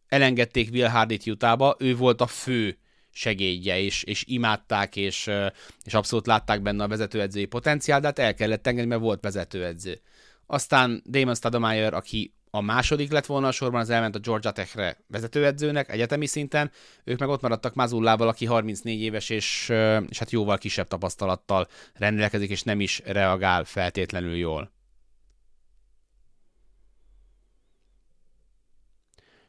[0.08, 2.78] elengedték Will Hardit Utahba, ő volt a fő
[3.12, 5.30] segédje, és, és imádták, és,
[5.84, 10.02] és abszolút látták benne a vezetőedzői potenciál, de hát el kellett engedni, mert volt vezetőedző.
[10.46, 14.98] Aztán Damon Stademeyer, aki a második lett volna a sorban, az elment a Georgia Techre
[15.08, 16.72] vezetőedzőnek egyetemi szinten,
[17.04, 19.70] ők meg ott maradtak Mazullával, aki 34 éves, és,
[20.10, 24.72] és hát jóval kisebb tapasztalattal rendelkezik, és nem is reagál feltétlenül jól.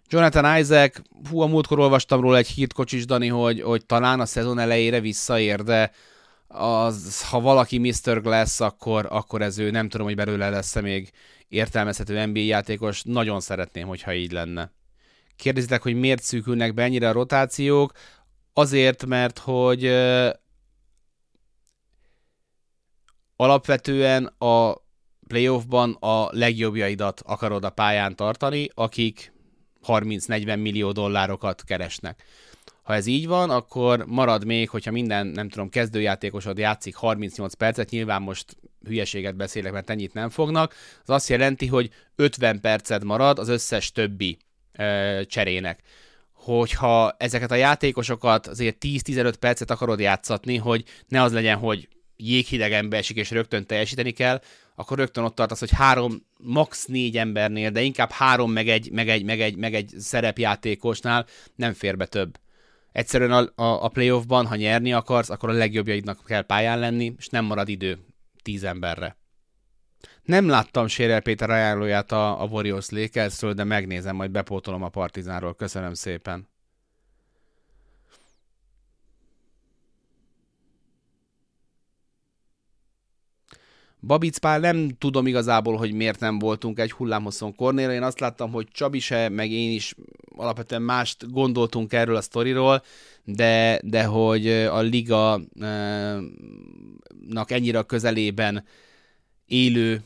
[0.09, 1.01] Jonathan Isaac,
[1.31, 5.01] hú, a múltkor olvastam róla egy hírt Kocsis Dani, hogy, hogy talán a szezon elejére
[5.01, 5.91] visszaér, de
[6.47, 8.21] az, ha valaki Mr.
[8.23, 11.13] Glass, akkor, akkor ez ő, nem tudom, hogy belőle lesz-e még
[11.49, 14.73] értelmezhető NBA játékos, nagyon szeretném, hogyha így lenne.
[15.37, 17.93] Kérdezitek, hogy miért szűkülnek be ennyire a rotációk?
[18.53, 19.85] Azért, mert hogy
[23.37, 24.75] alapvetően a
[25.27, 29.33] playoffban a legjobbjaidat akarod a pályán tartani, akik
[29.87, 32.23] 30-40 millió dollárokat keresnek.
[32.83, 37.91] Ha ez így van, akkor marad még, hogyha minden, nem tudom, kezdőjátékosod játszik 38 percet,
[37.91, 38.57] nyilván most
[38.87, 43.93] hülyeséget beszélek, mert ennyit nem fognak, az azt jelenti, hogy 50 percet marad az összes
[43.93, 44.39] többi
[44.79, 45.81] ö, cserének.
[46.33, 52.73] Hogyha ezeket a játékosokat azért 10-15 percet akarod játszatni, hogy ne az legyen, hogy jéghideg
[52.73, 54.41] ember esik, és rögtön teljesíteni kell,
[54.75, 56.85] akkor rögtön ott tartasz, hogy három, max.
[56.85, 61.73] négy embernél, de inkább három, meg egy, meg egy, meg egy, meg egy szerepjátékosnál nem
[61.73, 62.39] fér be több.
[62.93, 67.29] Egyszerűen a, a, a playoffban, ha nyerni akarsz, akkor a legjobbjaidnak kell pályán lenni, és
[67.29, 67.99] nem marad idő
[68.45, 69.17] tíz emberre.
[70.23, 75.55] Nem láttam Sérel Péter ajánlóját a, a Warriors Lakersről, de megnézem, majd bepótolom a Partizánról.
[75.55, 76.49] Köszönöm szépen.
[84.07, 87.91] Babic Pál nem tudom igazából, hogy miért nem voltunk egy hullámhosszon kornél.
[87.91, 89.95] Én azt láttam, hogy Csabi se, meg én is
[90.37, 92.83] alapvetően mást gondoltunk erről a sztoriról,
[93.25, 95.41] de, de hogy a liga
[97.29, 98.65] nak ennyire a közelében
[99.47, 100.03] élő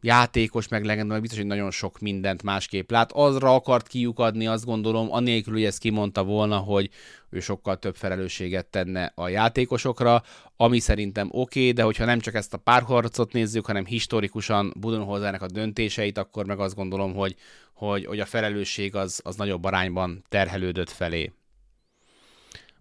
[0.00, 3.12] játékos, meg legenda, meg biztos, hogy nagyon sok mindent másképp lát.
[3.12, 6.90] Azra akart kiukadni, azt gondolom, anélkül, hogy ezt kimondta volna, hogy
[7.30, 10.22] ő sokkal több felelősséget tenne a játékosokra,
[10.56, 15.42] ami szerintem oké, okay, de hogyha nem csak ezt a párharcot nézzük, hanem historikusan Budenholzernek
[15.42, 17.34] a döntéseit, akkor meg azt gondolom, hogy,
[17.74, 21.32] hogy, hogy a felelősség az, az nagyobb arányban terhelődött felé.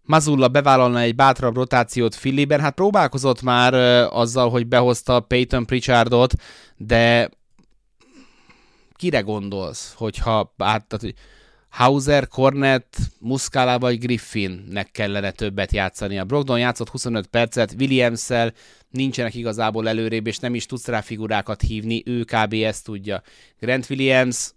[0.08, 3.74] Mazulla bevállalna egy bátrabb rotációt Filliben, hát próbálkozott már
[4.14, 6.34] azzal, hogy behozta Peyton Pritchardot,
[6.78, 7.30] de
[8.96, 11.14] kire gondolsz, hogyha hát, tehát, hogy
[11.70, 16.20] Hauser, Cornet, Muscala vagy Griffinnek kellene többet játszani.
[16.20, 18.28] A Brogdon játszott 25 percet, williams
[18.90, 22.54] nincsenek igazából előrébb, és nem is tudsz rá figurákat hívni, ő kb.
[22.54, 23.22] ezt tudja.
[23.60, 24.52] Grant Williams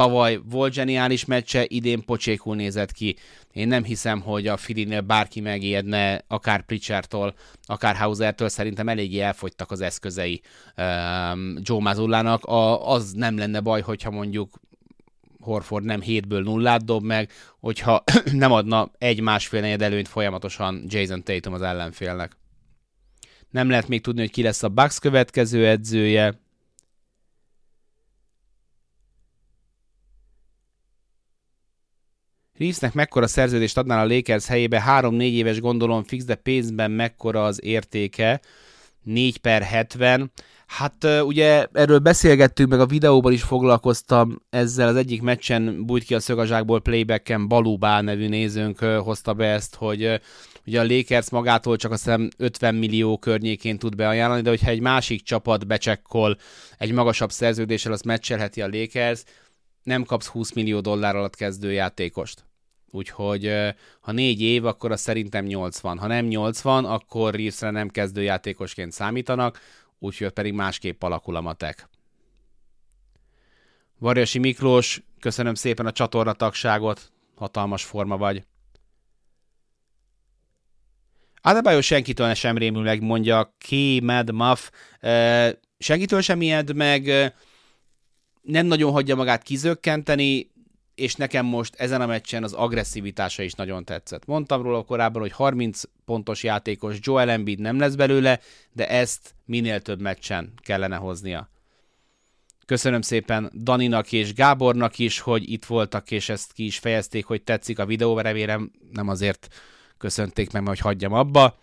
[0.00, 3.16] tavaly volt zseniális meccse, idén pocsékul nézett ki.
[3.52, 9.70] Én nem hiszem, hogy a Filinél bárki megijedne, akár Pritchardtól, akár Hausertől, szerintem eléggé elfogytak
[9.70, 10.40] az eszközei
[10.76, 12.44] um, Joe Mazullának.
[12.44, 14.60] A, az nem lenne baj, hogyha mondjuk
[15.40, 21.52] Horford nem 7-ből nullát dob meg, hogyha nem adna egy-másfél negyed előnyt folyamatosan Jason Tatum
[21.52, 22.36] az ellenfélnek.
[23.50, 26.40] Nem lehet még tudni, hogy ki lesz a Bucks következő edzője,
[32.60, 37.64] Reevesnek mekkora szerződést adnál a Lakers helyébe, 3-4 éves gondolom fix, de pénzben mekkora az
[37.64, 38.40] értéke,
[39.02, 40.32] 4 per 70.
[40.66, 46.14] Hát ugye erről beszélgettünk, meg a videóban is foglalkoztam ezzel az egyik meccsen, bújt ki
[46.14, 50.20] a szögazsákból playbacken, Balubá nevű nézőnk hozta be ezt, hogy
[50.66, 54.80] ugye a Lakers magától csak azt hiszem 50 millió környékén tud beajánlani, de hogyha egy
[54.80, 56.36] másik csapat becsekkol
[56.78, 59.22] egy magasabb szerződéssel, azt meccselheti a Lakers,
[59.82, 62.48] nem kapsz 20 millió dollár alatt kezdő játékost.
[62.90, 63.52] Úgyhogy
[64.00, 65.98] ha négy év, akkor az szerintem 80.
[65.98, 69.60] Ha nem 80, akkor Reevesre nem kezdőjátékosként számítanak,
[69.98, 71.88] úgyhogy pedig másképp alakul a matek.
[73.98, 78.44] Varjasi Miklós, köszönöm szépen a csatorna tagságot, hatalmas forma vagy.
[81.42, 84.00] Adebayo senkitől sem rémül meg, mondja K.
[84.02, 84.70] Mad Muff.
[85.78, 87.32] Senkitől sem ijed meg,
[88.42, 90.49] nem nagyon hagyja magát kizökkenteni,
[91.00, 94.26] és nekem most ezen a meccsen az agresszivitása is nagyon tetszett.
[94.26, 98.40] Mondtam róla korábban, hogy 30 pontos játékos Joel Embiid nem lesz belőle,
[98.72, 101.50] de ezt minél több meccsen kellene hoznia.
[102.66, 107.42] Köszönöm szépen Daninak és Gábornak is, hogy itt voltak, és ezt ki is fejezték, hogy
[107.42, 109.48] tetszik a videó, remélem nem azért
[109.98, 111.58] köszönték meg, hogy hagyjam abba.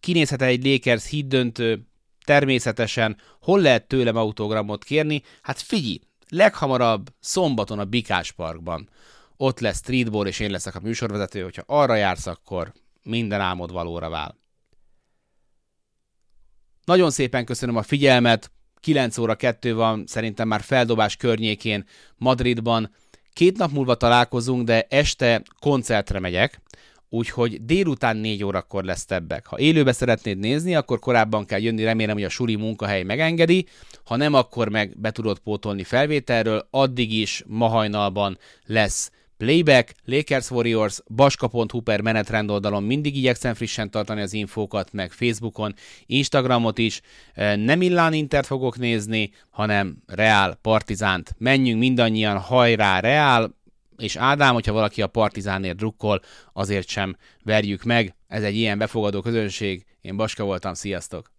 [0.00, 1.86] Kinézhet egy Lakers híd döntő,
[2.26, 5.22] természetesen, hol lehet tőlem autogramot kérni?
[5.42, 8.88] Hát figyelj, leghamarabb szombaton a Bikás Parkban.
[9.36, 12.72] Ott lesz streetball, és én leszek a műsorvezető, hogyha arra jársz, akkor
[13.02, 14.36] minden álmod valóra vál.
[16.84, 18.50] Nagyon szépen köszönöm a figyelmet,
[18.80, 21.84] 9 óra 2 van, szerintem már feldobás környékén
[22.16, 22.94] Madridban.
[23.32, 26.60] Két nap múlva találkozunk, de este koncertre megyek,
[27.08, 29.46] úgyhogy délután 4 órakor lesz tebbek.
[29.46, 33.66] Ha élőbe szeretnéd nézni, akkor korábban kell jönni, remélem, hogy a suli munkahely megengedi,
[34.04, 40.50] ha nem, akkor meg be tudod pótolni felvételről, addig is ma hajnalban lesz Playback, Lakers
[40.50, 45.74] Warriors, baska.hu per menetrend oldalon mindig igyekszem frissen tartani az infókat, meg Facebookon,
[46.06, 47.00] Instagramot is.
[47.56, 51.34] Nem Illán Intert fogok nézni, hanem Real Partizánt.
[51.38, 53.54] Menjünk mindannyian, hajrá Real,
[53.98, 56.20] és Ádám, hogyha valaki a Partizánért drukkol,
[56.52, 58.14] azért sem verjük meg.
[58.26, 59.84] Ez egy ilyen befogadó közönség.
[60.00, 61.35] Én Baska voltam, sziasztok!